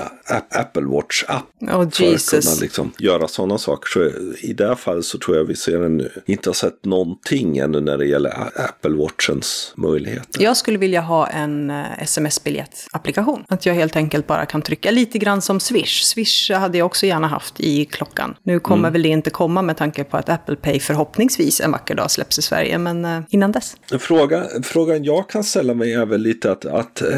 Apple 0.50 0.82
Watch-app. 0.82 1.42
Oh 1.60 1.68
För 1.70 1.82
att 1.82 2.00
Jesus. 2.00 2.44
kunna 2.44 2.60
liksom 2.60 2.92
göra 2.98 3.28
sådana 3.28 3.58
saker. 3.58 3.88
Så 3.88 4.18
i 4.46 4.52
det 4.52 4.66
här 4.66 4.74
fallet 4.74 5.04
så 5.04 5.18
tror 5.18 5.36
jag 5.36 5.44
vi 5.44 5.56
ser 5.56 5.82
en, 5.82 6.08
inte 6.26 6.48
har 6.48 6.54
sett 6.54 6.84
någonting 6.84 7.58
ännu 7.58 7.80
när 7.80 7.98
det 7.98 8.06
gäller 8.06 8.30
Apple 8.54 8.96
Watchens 8.96 9.72
möjligheter. 9.76 10.42
Jag 10.42 10.56
skulle 10.56 10.78
vilja 10.78 11.00
ha 11.00 11.26
en 11.26 11.70
eh, 11.70 12.02
sms-biljettapplikation. 12.02 13.44
Att 13.48 13.66
jag 13.66 13.74
helt 13.74 13.96
enkelt 13.96 14.26
bara 14.26 14.46
kan 14.46 14.62
trycka 14.62 14.90
lite 14.90 15.18
grann 15.18 15.42
som 15.42 15.60
Swish. 15.60 16.02
Swish 16.02 16.50
hade 16.50 16.78
jag 16.78 16.86
också 16.86 17.06
gärna 17.06 17.26
haft 17.26 17.60
i 17.60 17.84
klockan. 17.84 18.34
Nu 18.42 18.60
kommer 18.60 18.90
väl 18.90 19.02
det 19.02 19.08
inte 19.08 19.30
komma 19.30 19.62
med 19.62 19.76
tanke 19.76 20.04
på 20.04 20.16
att 20.16 20.28
Apple 20.28 20.56
Pay 20.56 20.80
förhoppningsvis 20.80 21.60
en 21.60 21.72
vacker 21.72 21.94
dag 21.94 22.10
släpps 22.24 22.38
i 22.38 22.42
Sverige, 22.42 22.78
men 22.78 23.04
eh, 23.04 23.20
innan 23.28 23.52
dess. 23.52 23.76
Fråga, 23.98 24.46
frågan 24.62 25.04
jag 25.04 25.28
kan 25.28 25.44
ställa 25.44 25.74
mig 25.74 25.92
är 25.92 26.06
väl 26.06 26.20
lite 26.20 26.52
att, 26.52 26.64
att 26.64 27.02
eh, 27.02 27.08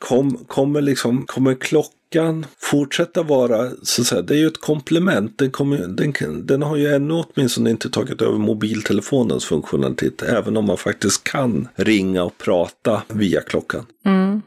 kom, 0.00 0.38
kommer, 0.46 0.80
liksom, 0.80 1.24
kommer 1.26 1.54
klockan 1.54 2.46
fortsätta 2.58 3.22
vara, 3.22 3.70
så 3.82 4.02
att 4.02 4.06
säga, 4.06 4.22
det 4.22 4.34
är 4.34 4.38
ju 4.38 4.46
ett 4.46 4.60
komplement. 4.60 5.38
Den, 5.38 5.50
kommer, 5.50 5.78
den, 5.78 6.46
den 6.46 6.62
har 6.62 6.76
ju 6.76 6.94
ännu 6.94 7.14
åtminstone 7.14 7.70
inte 7.70 7.90
tagit 7.90 8.22
över 8.22 8.38
mobiltelefonens 8.38 9.44
funktionalitet, 9.44 10.22
även 10.22 10.56
om 10.56 10.64
man 10.64 10.76
faktiskt 10.76 11.24
kan 11.24 11.68
ringa 11.74 12.24
och 12.24 12.38
prata 12.38 13.02
via 13.08 13.40
klockan. 13.40 13.86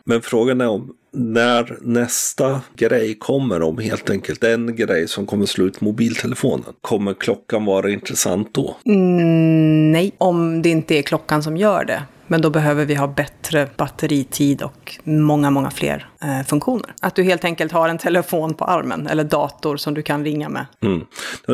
Men 0.05 0.21
frågan 0.21 0.61
är 0.61 0.67
om 0.67 0.93
när 1.15 1.77
nästa 1.81 2.61
grej 2.77 3.15
kommer 3.19 3.61
om 3.61 3.77
helt 3.77 4.09
enkelt 4.09 4.43
en 4.43 4.75
grej 4.75 5.07
som 5.07 5.25
kommer 5.25 5.45
slå 5.45 5.65
ut 5.65 5.81
mobiltelefonen. 5.81 6.73
Kommer 6.81 7.13
klockan 7.13 7.65
vara 7.65 7.89
intressant 7.89 8.53
då? 8.53 8.77
Mm, 8.85 9.91
nej, 9.91 10.11
om 10.17 10.61
det 10.61 10.69
inte 10.69 10.95
är 10.95 11.01
klockan 11.01 11.43
som 11.43 11.57
gör 11.57 11.85
det. 11.85 12.03
Men 12.27 12.41
då 12.41 12.49
behöver 12.49 12.85
vi 12.85 12.95
ha 12.95 13.07
bättre 13.07 13.69
batteritid 13.77 14.61
och 14.61 14.97
många, 15.03 15.49
många 15.49 15.71
fler 15.71 16.09
funktioner. 16.47 16.93
Att 17.01 17.15
du 17.15 17.23
helt 17.23 17.45
enkelt 17.45 17.71
har 17.71 17.89
en 17.89 17.97
telefon 17.97 18.53
på 18.53 18.65
armen 18.65 19.07
eller 19.07 19.23
dator 19.23 19.77
som 19.77 19.93
du 19.93 20.01
kan 20.01 20.23
ringa 20.23 20.49
med. 20.49 20.65
Mm. 20.83 21.01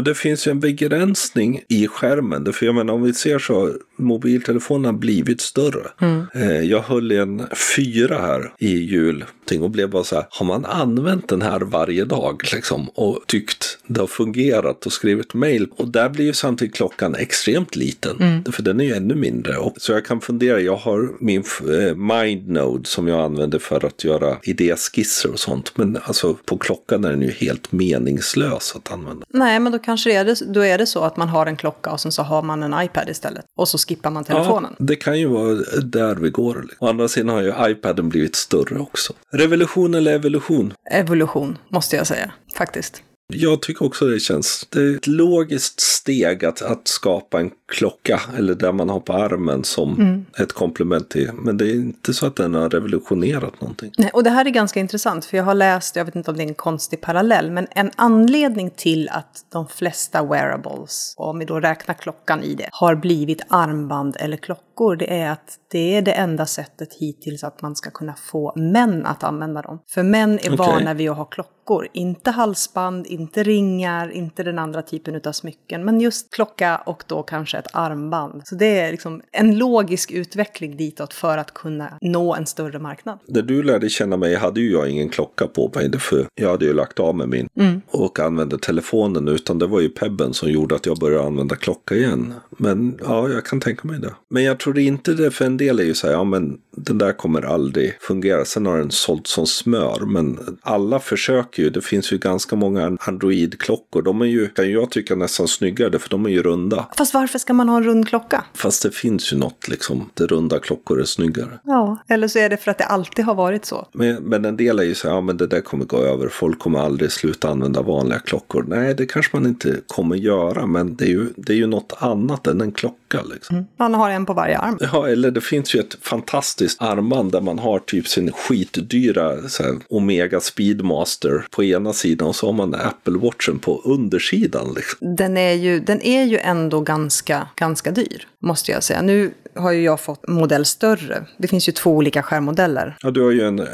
Det 0.06 0.16
finns 0.16 0.48
ju 0.48 0.52
en 0.52 0.60
begränsning 0.60 1.62
i 1.70 1.88
skärmen. 1.88 2.54
För 2.54 2.66
jag 2.66 2.76
menar, 2.76 2.94
om 2.94 3.04
vi 3.04 3.14
ser 3.14 3.40
så, 3.40 3.74
mobiltelefonerna 3.98 4.88
har 4.88 4.98
blivit 5.00 5.42
större. 5.42 5.88
Eh, 6.34 6.62
jag 6.62 6.82
höll 6.82 7.12
i 7.12 7.18
en 7.18 7.48
fyra 7.76 8.18
här 8.20 8.54
i 8.60 8.78
jul 8.78 9.26
och 9.60 9.70
blev 9.70 9.90
bara 9.90 10.04
så 10.04 10.16
här, 10.16 10.26
har 10.30 10.46
man 10.46 10.66
använt 10.66 11.30
den 11.30 11.42
här 11.42 11.60
varje 11.60 12.06
dag 12.06 12.42
liksom 12.54 12.90
och 12.90 13.20
tyckt 13.28 13.78
det 13.88 14.00
har 14.00 14.08
fungerat 14.08 14.86
och 14.86 14.94
skrivit 14.94 15.34
mail 15.34 15.68
och 15.72 15.88
där 15.88 16.10
blir 16.10 16.26
ju 16.26 16.34
samtidigt 16.34 16.76
klockan 16.76 17.16
extremt 17.16 17.76
liten. 17.76 18.44
För 18.52 18.64
den 18.64 18.80
är 18.80 18.86
ju 18.86 18.94
ännu 18.94 19.16
mindre. 19.16 19.58
Och, 19.58 19.74
så 19.78 19.92
jag 19.92 20.06
kan 20.06 20.22
fundera, 20.22 20.60
jag 20.60 20.76
har 20.76 21.10
min 21.20 21.44
eh, 21.82 21.96
MindNode 21.96 22.90
som 22.90 23.08
jag 23.08 23.20
använder 23.20 23.60
för 23.60 23.86
att 23.86 24.04
göra 24.04 24.38
idéskisser 24.62 25.32
och 25.32 25.40
sånt. 25.40 25.78
Men 25.78 26.00
alltså 26.04 26.34
på 26.34 26.58
klockan 26.58 27.06
är 27.06 27.10
den 27.10 27.22
ju 27.22 27.32
helt 27.32 27.72
meningslös 27.72 28.74
att 28.76 28.92
använda. 28.92 29.26
Nej, 29.30 29.60
men 29.60 29.72
då 29.72 29.80
kanske 29.80 30.10
det 30.10 30.16
är 30.16 30.26
det, 30.26 30.54
då 30.54 30.66
är 30.66 30.78
det 30.78 30.86
så 30.86 31.04
att 31.04 31.18
man 31.18 31.30
har 31.30 31.46
en 31.46 31.58
klocka 31.58 31.92
och 31.92 32.00
sen 32.00 32.12
så 32.12 32.24
har 32.24 32.42
man 32.42 32.64
en 32.64 32.86
iPad 32.86 33.10
istället. 33.10 33.46
Och 33.58 33.68
så 33.68 33.78
skippar 33.78 34.12
man 34.12 34.24
telefonen. 34.24 34.76
Ja, 34.80 34.86
det 34.86 34.96
kan 34.96 35.20
ju 35.20 35.28
vara 35.28 35.56
där 35.84 36.16
vi 36.16 36.30
går. 36.30 36.66
Å 36.80 36.88
andra 36.88 37.08
sidan 37.08 37.30
har 37.30 37.42
ju 37.42 37.72
iPaden 37.72 38.10
blivit 38.10 38.36
större 38.36 38.80
också. 38.80 39.14
Revolution 39.32 39.96
eller 39.96 40.14
evolution? 40.14 40.74
Evolution, 40.92 41.58
måste 41.70 41.96
jag 41.96 42.08
säga. 42.08 42.32
Faktiskt. 42.56 43.04
Jag 43.34 43.62
tycker 43.62 43.86
också 43.86 44.06
det 44.06 44.20
känns. 44.20 44.68
Det 44.70 44.80
är 44.80 44.96
ett 44.96 45.08
logiskt 45.08 45.82
steg 45.82 46.46
att, 46.46 46.62
att 46.62 46.88
skapa 46.88 47.40
en 47.40 47.52
klocka 47.72 48.22
eller 48.38 48.56
där 48.56 48.72
man 48.72 48.90
har 48.90 49.00
på 49.00 49.14
armen 49.14 49.64
som 49.64 49.94
Mm. 50.02 50.26
ett 50.38 50.54
komplement 50.54 51.10
till. 51.10 51.30
Men 51.34 51.58
det 51.58 51.66
är 51.72 51.76
inte 51.76 52.14
så 52.14 52.26
att 52.26 52.36
den 52.36 52.54
har 52.54 52.70
revolutionerat 52.70 53.62
någonting. 53.62 53.92
Nej, 53.98 54.10
och 54.14 54.24
det 54.24 54.30
här 54.30 54.46
är 54.46 54.50
ganska 54.50 54.80
intressant, 54.80 55.26
för 55.26 55.38
jag 55.38 55.44
har 55.44 55.54
läst, 55.54 55.96
jag 55.96 56.06
vet 56.06 56.16
inte 56.16 56.32
om 56.32 56.38
det 56.38 56.44
är 56.44 56.48
en 56.48 56.54
konstig 56.54 57.02
parallell, 57.02 57.52
men 57.52 57.68
en 57.72 57.92
anledning 57.96 58.70
till 58.70 59.10
att 59.10 59.46
de 59.52 59.68
flesta 59.68 60.24
wearables, 60.24 61.14
om 61.18 61.40
vi 61.40 61.46
då 61.46 61.60
räknar 61.60 61.96
klockan 61.96 62.44
i 62.44 62.56
det, 62.56 62.70
har 62.72 62.96
blivit 62.96 63.42
armband 63.50 64.16
eller 64.20 64.38
klockor, 64.38 64.96
det 64.96 65.20
är 65.20 65.32
att 65.32 65.58
det 65.72 65.98
är 65.98 66.02
det 66.02 66.12
enda 66.12 66.46
sättet 66.46 66.94
hittills 67.00 67.44
att 67.44 67.62
man 67.62 67.76
ska 67.76 67.90
kunna 67.92 68.14
få 68.32 68.54
män 68.56 69.06
att 69.06 69.24
använda 69.24 69.62
dem. 69.62 69.80
För 69.94 70.04
män 70.04 70.34
är 70.34 70.38
Okej. 70.40 70.58
vana 70.58 70.94
vid 70.94 71.10
att 71.10 71.18
ha 71.18 71.26
klockor, 71.26 71.88
inte 71.94 72.32
halsband, 72.32 73.08
inte 73.08 73.44
ringar, 73.44 74.12
inte 74.12 74.44
den 74.44 74.60
andra 74.60 74.82
typen 74.82 75.22
av 75.26 75.32
smycken, 75.32 75.86
men 75.86 76.02
just 76.02 76.34
klocka 76.34 76.78
och 76.86 77.04
då 77.08 77.24
kanske 77.24 77.58
ett 77.62 77.72
armband. 77.74 78.42
Så 78.46 78.56
det 78.56 78.80
är 78.80 78.92
liksom 78.92 79.22
en 79.32 79.58
logisk 79.58 80.12
utveckling 80.12 80.78
ditåt 80.78 81.14
för 81.14 81.38
att 81.38 81.54
kunna 81.54 81.98
nå 82.02 82.36
en 82.36 82.46
större 82.46 82.80
marknad. 82.80 83.20
När 83.28 83.42
du 83.42 83.64
lärde 83.64 83.90
känna 83.90 84.18
mig 84.18 84.36
hade 84.36 84.62
ju 84.62 84.72
jag 84.72 84.90
ingen 84.90 85.10
klocka 85.10 85.48
på 85.48 85.72
mig. 85.76 86.00
För 86.00 86.28
jag 86.36 86.50
hade 86.50 86.66
ju 86.66 86.74
lagt 86.74 87.00
av 87.00 87.16
med 87.16 87.30
min 87.30 87.50
och 87.88 88.20
använde 88.20 88.58
telefonen. 88.58 89.28
Utan 89.28 89.60
det 89.60 89.68
var 89.68 89.80
ju 89.80 89.90
pebben 89.90 90.34
som 90.34 90.50
gjorde 90.50 90.76
att 90.76 90.86
jag 90.86 90.98
började 90.98 91.26
använda 91.26 91.56
klocka 91.56 91.96
igen. 91.96 92.34
Men 92.50 93.00
ja, 93.04 93.30
jag 93.30 93.46
kan 93.46 93.60
tänka 93.60 93.88
mig 93.88 94.00
det. 94.00 94.14
Men 94.30 94.44
jag 94.44 94.60
tror 94.60 94.80
inte 94.80 95.14
det, 95.14 95.32
för 95.32 95.46
en 95.46 95.58
del 95.58 95.80
är 95.80 95.84
ju 95.84 95.94
så 95.94 96.08
här, 96.08 96.14
ja 96.14 96.24
men 96.24 96.58
den 96.76 96.98
där 96.98 97.14
kommer 97.14 97.42
aldrig 97.42 98.02
fungera. 98.02 98.46
Sen 98.46 98.66
har 98.66 98.78
den 98.78 98.92
sålt 98.92 99.28
som 99.28 99.48
smör. 99.48 100.06
Men 100.06 100.58
alla 100.62 101.00
försöker 101.00 101.64
ju. 101.64 101.70
Det 101.70 101.82
finns 101.82 102.14
ju 102.14 102.18
ganska 102.18 102.56
många 102.56 102.98
Android-klockor. 103.02 104.02
De 104.02 104.22
är 104.22 104.26
ju, 104.26 104.48
kan 104.48 104.72
jag 104.72 104.92
tycka, 104.92 105.16
nästan 105.16 105.48
snyggare 105.48 106.00
för 106.00 106.10
de 106.10 106.26
är 106.26 106.30
ju 106.30 106.44
runda. 106.44 106.88
Fast 106.98 107.14
varför 107.14 107.40
ska 107.40 107.51
man 107.54 107.70
ha 107.70 107.78
en 107.78 107.84
rund 107.84 108.08
klocka? 108.08 108.44
Fast 108.54 108.84
det 108.84 108.92
finns 108.92 109.34
ju 109.34 109.38
något 109.38 109.68
liksom, 109.68 110.10
det 110.14 110.26
runda 110.26 110.60
klockor 110.60 111.02
är 111.02 111.06
snyggare. 111.06 111.60
Ja, 111.64 111.98
eller 112.08 112.28
så 112.28 112.40
är 112.40 112.50
det 112.50 112.58
för 112.58 112.72
att 112.72 112.78
det 112.78 112.86
alltid 112.86 113.26
har 113.26 113.36
varit 113.36 113.66
så. 113.66 113.88
Men, 113.92 114.16
men 114.16 114.46
en 114.46 114.58
del 114.58 114.80
är 114.80 114.84
ju 114.84 114.96
så 114.96 115.08
här, 115.08 115.16
ja 115.16 115.22
men 115.22 115.38
det 115.38 115.48
där 115.48 115.62
kommer 115.62 115.86
gå 115.86 115.98
över, 115.98 116.30
folk 116.30 116.60
kommer 116.60 116.80
aldrig 116.80 117.12
sluta 117.12 117.50
använda 117.50 117.82
vanliga 117.82 118.20
klockor. 118.20 118.66
Nej, 118.68 118.96
det 118.96 119.06
kanske 119.06 119.38
man 119.38 119.46
inte 119.46 119.80
kommer 119.88 120.16
göra, 120.16 120.66
men 120.66 120.96
det 120.96 121.06
är 121.06 121.10
ju, 121.10 121.28
det 121.36 121.54
är 121.54 121.58
ju 121.58 121.68
något 121.68 121.94
annat 121.98 122.48
än 122.48 122.62
en 122.62 122.72
klocka 122.72 122.96
liksom. 123.34 123.68
Man 123.78 123.94
har 123.94 124.10
en 124.10 124.26
på 124.26 124.34
varje 124.34 124.58
arm. 124.58 124.78
Ja, 124.94 125.08
eller 125.08 125.32
det 125.32 125.42
finns 125.42 125.76
ju 125.76 125.80
ett 125.80 125.98
fantastiskt 126.02 126.82
armband 126.82 127.32
där 127.32 127.42
man 127.42 127.60
har 127.60 127.80
typ 127.80 128.08
sin 128.08 128.32
skitdyra 128.32 129.50
så 129.50 129.64
här, 129.64 129.76
Omega 129.90 130.40
Speedmaster 130.40 131.46
på 131.50 131.64
ena 131.64 131.94
sidan 131.94 132.28
och 132.28 132.36
så 132.36 132.46
har 132.46 132.54
man 132.54 132.76
Apple 132.76 133.18
Watchen 133.18 133.60
på 133.60 133.82
undersidan. 133.86 134.74
Liksom. 134.76 135.16
Den 135.16 135.38
är 135.38 135.54
ju, 135.54 135.80
den 135.80 136.02
är 136.02 136.24
ju 136.24 136.38
ändå 136.38 136.80
ganska, 136.82 137.48
ganska 137.56 137.92
dyr, 137.92 138.28
måste 138.40 138.72
jag 138.72 138.84
säga. 138.84 139.02
Nu 139.02 139.32
har 139.56 139.72
ju 139.72 139.84
jag 139.84 140.00
fått 140.00 140.28
modell 140.28 140.66
större. 140.66 141.26
Det 141.38 141.48
finns 141.48 141.70
ju 141.70 141.72
två 141.72 141.92
olika 141.92 142.24
skärmmodeller. 142.24 142.98
Ja, 143.02 143.12
du 143.12 143.22
har 143.24 143.32
ju 143.32 143.42
en 143.42 143.60
eh, 143.60 143.66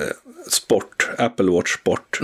Sport, 0.50 1.10
Apple 1.18 1.52
Watch 1.52 1.74
Sport, 1.74 2.20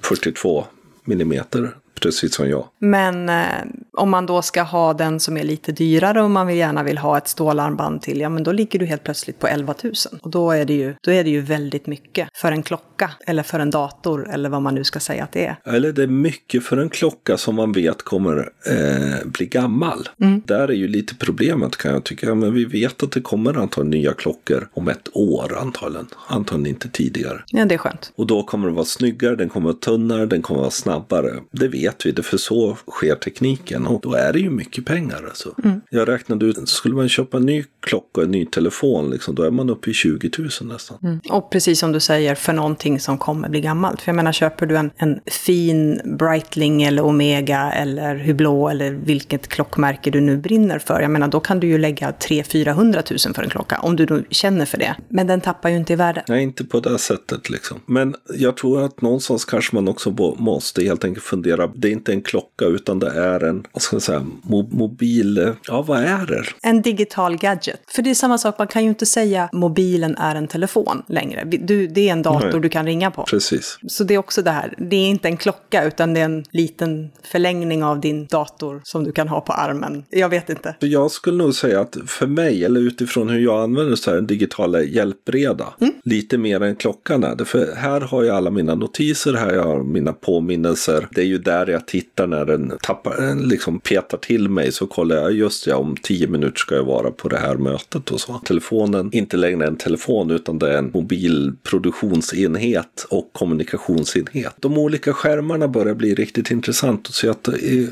42 0.00 0.64
millimeter, 1.04 1.76
precis 2.02 2.34
som 2.34 2.48
jag. 2.48 2.64
Men 2.78 3.28
eh, 3.28 3.46
om 3.92 4.10
man 4.10 4.26
då 4.26 4.42
ska 4.42 4.62
ha 4.62 4.94
den 4.94 5.20
som 5.20 5.36
är 5.36 5.44
lite 5.44 5.72
dyrare 5.72 6.22
och 6.22 6.30
man 6.30 6.46
vill 6.46 6.56
gärna 6.56 6.82
vill 6.82 6.98
ha 6.98 7.18
ett 7.18 7.28
stålarmband 7.28 8.02
till, 8.02 8.20
ja 8.20 8.28
men 8.28 8.42
då 8.42 8.52
ligger 8.52 8.78
du 8.78 8.86
helt 8.86 9.04
plötsligt 9.04 9.38
på 9.38 9.46
11 9.46 9.74
000. 9.82 9.94
Och 10.22 10.30
då 10.30 10.50
är 10.50 10.64
det 10.64 10.74
ju, 10.74 10.94
då 11.02 11.10
är 11.10 11.24
det 11.24 11.30
ju 11.30 11.40
väldigt 11.40 11.86
mycket 11.86 12.28
för 12.34 12.52
en 12.52 12.62
klocka 12.62 13.10
eller 13.26 13.42
för 13.42 13.60
en 13.60 13.70
dator 13.70 14.30
eller 14.30 14.48
vad 14.48 14.62
man 14.62 14.74
nu 14.74 14.84
ska 14.84 15.00
säga 15.00 15.24
att 15.24 15.32
det 15.32 15.46
är. 15.46 15.56
Eller 15.64 15.92
det 15.92 16.02
är 16.02 16.06
mycket 16.06 16.64
för 16.64 16.76
en 16.76 16.90
klocka 16.90 17.36
som 17.36 17.54
man 17.54 17.72
vet 17.72 18.02
kommer 18.02 18.50
eh, 18.66 19.26
bli 19.26 19.46
gammal. 19.46 20.08
Där 20.44 20.68
är 20.68 20.72
ju 20.72 20.88
lite 20.88 21.14
problemet 21.14 21.76
kan 21.76 21.92
jag 21.92 22.04
tycka. 22.04 22.34
Men 22.34 22.54
vi 22.54 22.64
vet 22.64 23.02
att 23.02 23.12
det 23.12 23.20
kommer 23.20 23.58
antagligen 23.58 24.02
nya 24.02 24.12
klockor 24.12 24.68
om 24.72 24.88
ett 24.88 25.08
år 25.12 25.58
antagligen. 25.58 26.06
Antagligen 26.28 26.74
inte 26.74 26.88
tidigare. 26.88 27.42
Ja, 27.46 27.64
det 27.64 27.74
är 27.74 27.78
skönt. 27.78 28.12
Och 28.16 28.26
då 28.26 28.42
kommer 28.42 28.68
det 28.68 28.74
vara 28.74 28.84
snyggare, 28.84 29.36
den 29.36 29.48
kommer 29.48 29.66
vara 29.66 29.76
tunnare, 29.76 30.26
den 30.26 30.42
kommer 30.42 30.60
vara 30.60 30.70
snabbare. 30.70 31.32
Det 31.50 31.68
vet 31.68 31.91
vi, 32.04 32.12
det 32.12 32.22
för 32.22 32.36
så 32.36 32.76
sker 32.90 33.14
tekniken. 33.14 33.86
Och 33.86 34.00
då 34.00 34.14
är 34.14 34.32
det 34.32 34.38
ju 34.38 34.50
mycket 34.50 34.84
pengar 34.84 35.24
alltså. 35.24 35.54
Jag 35.90 36.08
räknade 36.08 36.46
ut, 36.46 36.68
skulle 36.68 36.94
man 36.94 37.08
köpa 37.08 37.36
en 37.36 37.46
ny 37.46 37.64
klocka 37.80 38.20
och 38.20 38.22
en 38.22 38.30
ny 38.30 38.46
telefon, 38.46 39.10
liksom, 39.10 39.34
då 39.34 39.42
är 39.42 39.50
man 39.50 39.70
uppe 39.70 39.90
i 39.90 39.94
20 39.94 40.30
000 40.38 40.48
nästan. 40.62 41.20
Och 41.30 41.50
precis 41.50 41.78
som 41.78 41.92
du 41.92 42.00
säger, 42.00 42.34
för 42.34 42.52
någonting 42.52 43.00
som 43.00 43.18
kommer 43.18 43.48
bli 43.48 43.60
gammalt. 43.60 44.02
För 44.02 44.08
jag 44.08 44.16
menar, 44.16 44.32
köper 44.32 44.66
du 44.66 44.76
en, 44.76 44.90
en 44.96 45.20
fin 45.26 46.00
Breitling 46.18 46.82
eller 46.82 47.04
Omega 47.04 47.72
eller 47.72 48.16
Hublot 48.16 48.70
eller 48.70 48.90
vilket 48.90 49.48
klockmärke 49.48 50.10
du 50.10 50.20
nu 50.20 50.36
brinner 50.36 50.78
för, 50.78 51.00
jag 51.00 51.10
menar, 51.10 51.28
då 51.28 51.40
kan 51.40 51.60
du 51.60 51.66
ju 51.66 51.78
lägga 51.78 52.10
300-400 52.10 53.26
000 53.26 53.34
för 53.34 53.42
en 53.42 53.50
klocka, 53.50 53.78
om 53.78 53.96
du 53.96 54.06
nu 54.06 54.24
känner 54.30 54.66
för 54.66 54.78
det. 54.78 54.96
Men 55.08 55.26
den 55.26 55.40
tappar 55.40 55.68
ju 55.68 55.76
inte 55.76 55.92
i 55.92 55.96
värde. 55.96 56.24
Nej, 56.28 56.42
inte 56.42 56.64
på 56.64 56.80
det 56.80 56.98
sättet 56.98 57.50
liksom. 57.50 57.80
Men 57.86 58.14
jag 58.34 58.56
tror 58.56 58.84
att 58.84 59.00
någonstans 59.00 59.44
kanske 59.44 59.74
man 59.74 59.88
också 59.88 60.10
måste 60.38 60.84
helt 60.84 61.04
enkelt 61.04 61.24
fundera. 61.24 61.68
Det 61.82 61.88
är 61.88 61.92
inte 61.92 62.12
en 62.12 62.22
klocka 62.22 62.64
utan 62.64 62.98
det 62.98 63.10
är 63.10 63.44
en, 63.44 63.66
vad 63.72 63.82
ska 63.82 63.96
jag 63.96 64.02
säga, 64.02 64.26
mo- 64.42 64.74
mobil, 64.76 65.52
ja 65.68 65.82
vad 65.82 65.98
är 65.98 66.26
det? 66.26 66.42
En 66.62 66.82
digital 66.82 67.36
gadget. 67.36 67.80
För 67.88 68.02
det 68.02 68.10
är 68.10 68.14
samma 68.14 68.38
sak, 68.38 68.58
man 68.58 68.66
kan 68.66 68.82
ju 68.82 68.88
inte 68.88 69.06
säga 69.06 69.48
mobilen 69.52 70.16
är 70.16 70.34
en 70.34 70.48
telefon 70.48 71.02
längre. 71.08 71.44
Du, 71.44 71.86
det 71.86 72.08
är 72.08 72.12
en 72.12 72.22
dator 72.22 72.50
Nej. 72.52 72.60
du 72.60 72.68
kan 72.68 72.86
ringa 72.86 73.10
på. 73.10 73.22
Precis. 73.22 73.78
Så 73.88 74.04
det 74.04 74.14
är 74.14 74.18
också 74.18 74.42
det 74.42 74.50
här, 74.50 74.74
det 74.78 74.96
är 74.96 75.08
inte 75.08 75.28
en 75.28 75.36
klocka 75.36 75.84
utan 75.84 76.14
det 76.14 76.20
är 76.20 76.24
en 76.24 76.44
liten 76.50 77.10
förlängning 77.22 77.84
av 77.84 78.00
din 78.00 78.26
dator 78.26 78.80
som 78.84 79.04
du 79.04 79.12
kan 79.12 79.28
ha 79.28 79.40
på 79.40 79.52
armen. 79.52 80.04
Jag 80.10 80.28
vet 80.28 80.50
inte. 80.50 80.76
Så 80.80 80.86
jag 80.86 81.10
skulle 81.10 81.36
nog 81.36 81.54
säga 81.54 81.80
att 81.80 81.96
för 82.06 82.26
mig, 82.26 82.64
eller 82.64 82.80
utifrån 82.80 83.28
hur 83.28 83.40
jag 83.40 83.62
använder 83.62 83.96
så 83.96 84.10
här 84.10 84.20
digitala 84.20 84.82
hjälpreda, 84.82 85.66
lite 86.04 86.38
mer 86.38 86.62
än 86.62 86.76
klockan 86.76 87.24
är 87.24 87.36
det. 87.36 87.44
För 87.44 87.74
här 87.76 88.00
har 88.00 88.24
jag 88.24 88.36
alla 88.36 88.50
mina 88.50 88.74
notiser, 88.74 89.34
här 89.34 89.46
har 89.46 89.52
jag 89.54 89.86
mina 89.86 90.12
påminnelser. 90.12 91.08
Det 91.10 91.20
är 91.20 91.24
ju 91.24 91.38
där 91.38 91.68
jag 91.72 91.86
tittar 91.86 92.26
när 92.26 92.44
den 92.44 92.78
tappar, 92.82 93.28
eh, 93.28 93.36
liksom 93.36 93.80
petar 93.80 94.18
till 94.18 94.48
mig 94.48 94.72
så 94.72 94.86
kollar 94.86 95.16
jag, 95.16 95.32
just 95.32 95.66
ja, 95.66 95.76
om 95.76 95.96
tio 96.02 96.26
minuter 96.26 96.58
ska 96.58 96.74
jag 96.74 96.84
vara 96.84 97.10
på 97.10 97.28
det 97.28 97.38
här 97.38 97.56
mötet 97.56 98.10
och 98.10 98.20
så. 98.20 98.40
Telefonen, 98.44 99.10
inte 99.12 99.36
längre 99.36 99.66
en 99.66 99.76
telefon 99.76 100.30
utan 100.30 100.58
det 100.58 100.72
är 100.72 100.78
en 100.78 100.90
mobilproduktionsenhet 100.94 103.06
och 103.10 103.30
kommunikationsenhet. 103.32 104.54
De 104.60 104.78
olika 104.78 105.12
skärmarna 105.12 105.68
börjar 105.68 105.94
bli 105.94 106.14
riktigt 106.14 106.50
intressant 106.50 107.08
att 107.08 107.14
se 107.14 107.28
att 107.28 107.48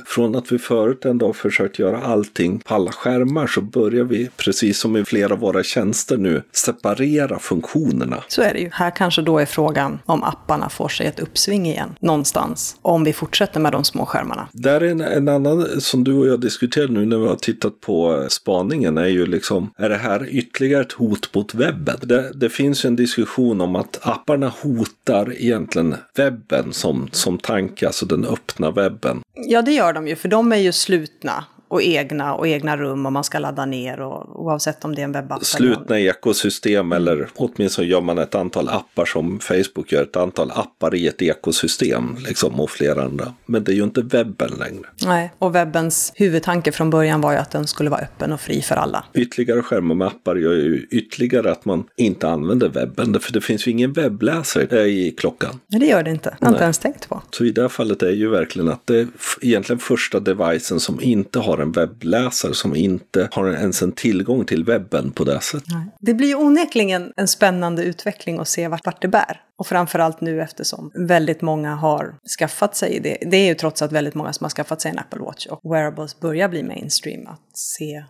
från 0.06 0.36
att 0.36 0.52
vi 0.52 0.58
förut 0.58 1.04
ändå 1.04 1.32
försökt 1.32 1.78
göra 1.78 2.02
allting 2.02 2.58
på 2.58 2.74
alla 2.74 2.92
skärmar 2.92 3.46
så 3.46 3.60
börjar 3.60 4.04
vi, 4.04 4.30
precis 4.36 4.78
som 4.78 4.96
i 4.96 5.04
flera 5.04 5.32
av 5.32 5.38
våra 5.38 5.62
tjänster 5.62 6.16
nu, 6.16 6.42
separera 6.52 7.38
funktionerna. 7.38 8.24
Så 8.28 8.42
är 8.42 8.54
det 8.54 8.60
ju. 8.60 8.70
Här 8.72 8.90
kanske 8.90 9.22
då 9.22 9.38
är 9.38 9.46
frågan 9.46 9.98
om 10.06 10.24
apparna 10.24 10.68
får 10.68 10.88
sig 10.88 11.06
ett 11.06 11.20
uppsving 11.20 11.66
igen 11.66 11.94
någonstans. 12.00 12.76
Om 12.82 13.04
vi 13.04 13.12
fortsätter 13.12 13.59
med 13.60 13.72
de 13.72 13.84
små 13.84 14.06
skärmarna. 14.06 14.48
Där 14.52 14.80
är 14.80 14.90
en, 14.90 15.00
en 15.00 15.28
annan 15.28 15.80
som 15.80 16.04
du 16.04 16.14
och 16.14 16.26
jag 16.26 16.40
diskuterade 16.40 16.92
nu 16.92 17.06
när 17.06 17.18
vi 17.18 17.26
har 17.26 17.36
tittat 17.36 17.80
på 17.80 18.16
eh, 18.16 18.28
spaningen 18.28 18.98
är 18.98 19.06
ju 19.06 19.26
liksom, 19.26 19.70
är 19.76 19.88
det 19.88 19.96
här 19.96 20.28
ytterligare 20.28 20.82
ett 20.82 20.92
hot 20.92 21.34
mot 21.34 21.54
webben? 21.54 21.96
Det, 22.02 22.32
det 22.34 22.50
finns 22.50 22.84
ju 22.84 22.86
en 22.86 22.96
diskussion 22.96 23.60
om 23.60 23.76
att 23.76 23.98
apparna 24.02 24.52
hotar 24.62 25.32
egentligen 25.32 25.94
webben 26.16 26.72
som, 26.72 27.08
som 27.12 27.38
tanke, 27.38 27.86
alltså 27.86 28.06
den 28.06 28.24
öppna 28.24 28.70
webben. 28.70 29.22
Ja, 29.34 29.62
det 29.62 29.72
gör 29.72 29.92
de 29.92 30.08
ju, 30.08 30.16
för 30.16 30.28
de 30.28 30.52
är 30.52 30.56
ju 30.56 30.72
slutna 30.72 31.44
och 31.70 31.82
egna 31.82 32.34
och 32.34 32.48
egna 32.48 32.76
rum 32.76 33.06
och 33.06 33.12
man 33.12 33.24
ska 33.24 33.38
ladda 33.38 33.66
ner 33.66 34.00
och 34.00 34.40
oavsett 34.44 34.84
om 34.84 34.94
det 34.94 35.00
är 35.02 35.04
en 35.04 35.12
webbapp 35.12 35.38
eller 35.38 35.44
Slutna 35.44 36.00
ekosystem 36.00 36.92
eller 36.92 37.28
åtminstone 37.34 37.88
gör 37.88 38.00
man 38.00 38.18
ett 38.18 38.34
antal 38.34 38.68
appar 38.68 39.04
som 39.04 39.40
Facebook 39.40 39.92
gör, 39.92 40.02
ett 40.02 40.16
antal 40.16 40.50
appar 40.50 40.94
i 40.94 41.06
ett 41.06 41.22
ekosystem 41.22 42.16
liksom 42.28 42.60
och 42.60 42.70
flera 42.70 43.04
andra. 43.04 43.34
Men 43.46 43.64
det 43.64 43.72
är 43.72 43.76
ju 43.76 43.84
inte 43.84 44.02
webben 44.02 44.50
längre. 44.58 44.86
Nej, 45.04 45.32
och 45.38 45.54
webbens 45.54 46.12
huvudtanke 46.14 46.72
från 46.72 46.90
början 46.90 47.20
var 47.20 47.32
ju 47.32 47.38
att 47.38 47.50
den 47.50 47.66
skulle 47.66 47.90
vara 47.90 48.00
öppen 48.00 48.32
och 48.32 48.40
fri 48.40 48.62
för 48.62 48.76
alla. 48.76 49.04
Ytterligare 49.14 49.62
skärmar 49.62 49.94
med 49.94 50.06
appar 50.06 50.36
gör 50.36 50.52
ju 50.52 50.86
ytterligare 50.90 51.52
att 51.52 51.64
man 51.64 51.84
inte 51.96 52.28
använder 52.28 52.68
webben. 52.68 53.20
För 53.20 53.32
det 53.32 53.40
finns 53.40 53.66
ju 53.66 53.70
ingen 53.70 53.92
webbläsare 53.92 54.88
i 54.88 55.10
klockan. 55.10 55.60
Nej, 55.66 55.80
det 55.80 55.86
gör 55.86 56.02
det 56.02 56.10
inte. 56.10 56.36
Jag 56.40 56.46
har 56.46 56.52
inte 56.52 56.64
ens 56.64 56.78
tänkt 56.78 57.08
på. 57.08 57.22
Så 57.30 57.44
i 57.44 57.50
det 57.50 57.62
här 57.62 57.68
fallet 57.68 58.02
är 58.02 58.10
ju 58.10 58.28
verkligen 58.28 58.68
att 58.68 58.86
det 58.86 58.98
är 58.98 59.08
egentligen 59.40 59.80
första 59.80 60.20
devicen 60.20 60.80
som 60.80 61.00
inte 61.00 61.38
har 61.38 61.59
en 61.60 61.72
webbläsare, 61.72 62.54
som 62.54 62.76
inte 62.76 63.28
har 63.32 63.50
ens 63.50 63.82
en 63.82 63.92
tillgång 63.92 64.44
till 64.44 64.64
webben 64.64 65.10
på 65.10 65.24
det 65.24 65.40
sättet. 65.40 65.74
Det 65.98 66.14
blir 66.14 66.28
ju 66.28 66.34
onekligen 66.34 67.12
en 67.16 67.28
spännande 67.28 67.84
utveckling 67.84 68.38
att 68.38 68.48
se 68.48 68.68
vart, 68.68 68.86
vart 68.86 69.02
det 69.02 69.08
bär. 69.08 69.40
Och 69.60 69.66
framförallt 69.66 70.20
nu 70.20 70.42
eftersom 70.42 70.90
väldigt 70.94 71.42
många 71.42 71.74
har 71.74 72.14
skaffat 72.38 72.76
sig 72.76 73.00
det. 73.00 73.18
Det 73.30 73.36
är 73.36 73.46
ju 73.46 73.54
trots 73.54 73.82
allt 73.82 73.92
väldigt 73.92 74.14
många 74.14 74.32
som 74.32 74.44
har 74.44 74.50
skaffat 74.50 74.80
sig 74.80 74.90
en 74.90 74.98
Apple 74.98 75.20
Watch 75.20 75.46
och 75.46 75.72
wearables 75.72 76.20
börjar 76.20 76.48
bli 76.48 76.62
mainstream. 76.62 77.26
Att 77.26 77.40
se 77.52 78.04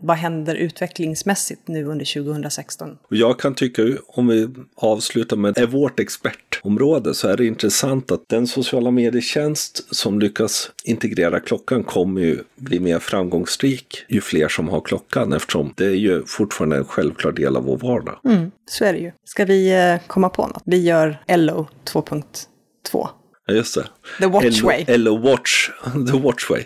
vad 0.00 0.16
händer 0.16 0.54
utvecklingsmässigt 0.54 1.68
nu 1.68 1.84
under 1.84 2.24
2016. 2.24 2.98
Och 3.10 3.16
jag 3.16 3.38
kan 3.38 3.54
tycka, 3.54 3.82
om 4.06 4.26
vi 4.26 4.48
avslutar 4.76 5.36
med 5.36 5.58
är 5.58 5.66
vårt 5.66 6.00
expertområde, 6.00 7.14
så 7.14 7.28
är 7.28 7.36
det 7.36 7.46
intressant 7.46 8.12
att 8.12 8.28
den 8.28 8.46
sociala 8.46 8.90
medietjänst 8.90 9.94
som 9.94 10.20
lyckas 10.20 10.70
integrera 10.84 11.40
klockan 11.40 11.84
kommer 11.84 12.20
ju 12.20 12.38
bli 12.56 12.80
mer 12.80 12.98
framgångsrik 12.98 14.04
ju 14.08 14.20
fler 14.20 14.48
som 14.48 14.68
har 14.68 14.80
klockan 14.80 15.32
eftersom 15.32 15.74
det 15.76 15.86
är 15.86 15.90
ju 15.90 16.24
fortfarande 16.26 16.76
en 16.76 16.84
självklar 16.84 17.32
del 17.32 17.56
av 17.56 17.64
vår 17.64 17.78
vardag. 17.78 18.18
Mm, 18.24 18.50
så 18.70 18.84
är 18.84 18.92
det 18.92 18.98
ju. 18.98 19.12
Ska 19.24 19.44
vi 19.44 19.72
eh, 19.72 20.06
komma 20.06 20.28
på 20.28 20.46
något? 20.46 20.62
Vi 20.64 20.90
gör 20.92 21.18
LO 21.28 21.68
2.2. 21.84 23.08
Ja, 23.46 23.54
just 23.54 23.74
det. 23.74 23.86
The 24.18 24.26
Watchway. 24.26 24.84
LO 24.88 25.18
Watch, 25.18 25.70
The 26.12 26.18
Watchway, 26.18 26.64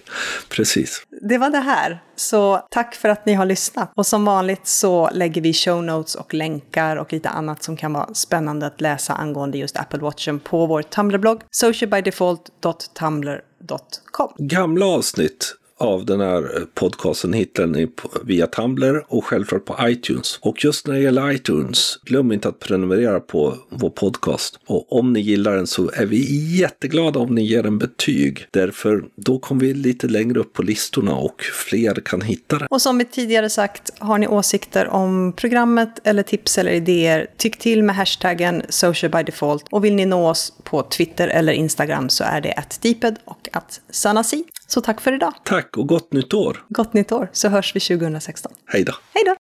precis. 0.48 1.02
Det 1.22 1.38
var 1.38 1.50
det 1.50 1.58
här. 1.58 2.02
Så 2.16 2.66
tack 2.70 2.94
för 2.94 3.08
att 3.08 3.26
ni 3.26 3.34
har 3.34 3.46
lyssnat. 3.46 3.92
Och 3.94 4.06
som 4.06 4.24
vanligt 4.24 4.66
så 4.66 5.10
lägger 5.10 5.42
vi 5.42 5.52
show 5.52 5.84
notes 5.84 6.14
och 6.14 6.34
länkar 6.34 6.96
och 6.96 7.12
lite 7.12 7.28
annat 7.28 7.62
som 7.62 7.76
kan 7.76 7.92
vara 7.92 8.14
spännande 8.14 8.66
att 8.66 8.80
läsa 8.80 9.14
angående 9.14 9.58
just 9.58 9.76
Apple 9.76 9.98
Watchen 9.98 10.40
på 10.40 10.66
vår 10.66 10.82
Tumblr-blogg 10.82 11.40
socialbydefault.tumblr.com. 11.50 14.32
Gamla 14.38 14.86
avsnitt 14.86 15.56
av 15.78 16.04
den 16.04 16.20
här 16.20 16.56
eh, 16.56 16.64
podcasten 16.74 17.32
hittar 17.32 17.66
ni 17.66 17.88
via 18.24 18.46
Tumblr 18.46 19.04
och 19.08 19.24
självklart 19.24 19.64
på 19.64 19.76
iTunes. 19.80 20.38
Och 20.42 20.64
just 20.64 20.86
när 20.86 20.94
det 20.94 21.00
gäller 21.00 21.32
iTunes, 21.32 21.98
glöm 22.02 22.32
inte 22.32 22.48
att 22.48 22.58
prenumerera 22.58 23.20
på 23.20 23.54
vår 23.68 23.90
podcast. 23.90 24.58
Och 24.66 24.92
om 24.92 25.12
ni 25.12 25.20
gillar 25.20 25.56
den 25.56 25.66
så 25.66 25.90
är 25.94 26.06
vi 26.06 26.56
jätteglada 26.58 27.20
om 27.20 27.34
ni 27.34 27.42
ger 27.42 27.66
en 27.66 27.78
betyg. 27.78 28.46
Därför 28.50 29.04
då 29.16 29.38
kommer 29.38 29.60
vi 29.60 29.74
lite 29.74 30.06
längre 30.06 30.40
upp 30.40 30.52
på 30.52 30.62
listorna 30.62 31.14
och 31.14 31.42
fler 31.42 31.94
kan 31.94 32.20
hitta 32.20 32.58
den. 32.58 32.68
Och 32.70 32.82
som 32.82 32.98
vi 32.98 33.04
tidigare 33.04 33.50
sagt, 33.50 33.90
har 33.98 34.18
ni 34.18 34.28
åsikter 34.28 34.88
om 34.88 35.32
programmet 35.36 36.00
eller 36.04 36.22
tips 36.22 36.58
eller 36.58 36.72
idéer, 36.72 37.26
tyck 37.36 37.58
till 37.58 37.82
med 37.82 37.96
hashtaggen 37.96 38.62
socialbydefault. 38.68 39.64
Och 39.70 39.84
vill 39.84 39.94
ni 39.94 40.06
nå 40.06 40.30
oss 40.30 40.52
på 40.64 40.82
Twitter 40.82 41.28
eller 41.28 41.52
Instagram 41.52 42.08
så 42.08 42.24
är 42.24 42.40
det 42.40 42.52
att 42.52 42.82
Deeped 42.82 43.16
och 43.24 43.48
att 43.52 43.80
Sanasi. 43.90 44.44
Så 44.66 44.80
tack 44.80 45.00
för 45.00 45.12
idag. 45.12 45.34
Tack 45.44 45.76
och 45.76 45.86
gott 45.86 46.12
nytt 46.12 46.34
år. 46.34 46.64
Gott 46.68 46.92
nytt 46.92 47.12
år, 47.12 47.28
så 47.32 47.48
hörs 47.48 47.76
vi 47.76 47.80
2016. 47.80 48.52
Hej 48.66 48.84
då. 48.84 48.92
Hej 49.14 49.22
då. 49.26 49.34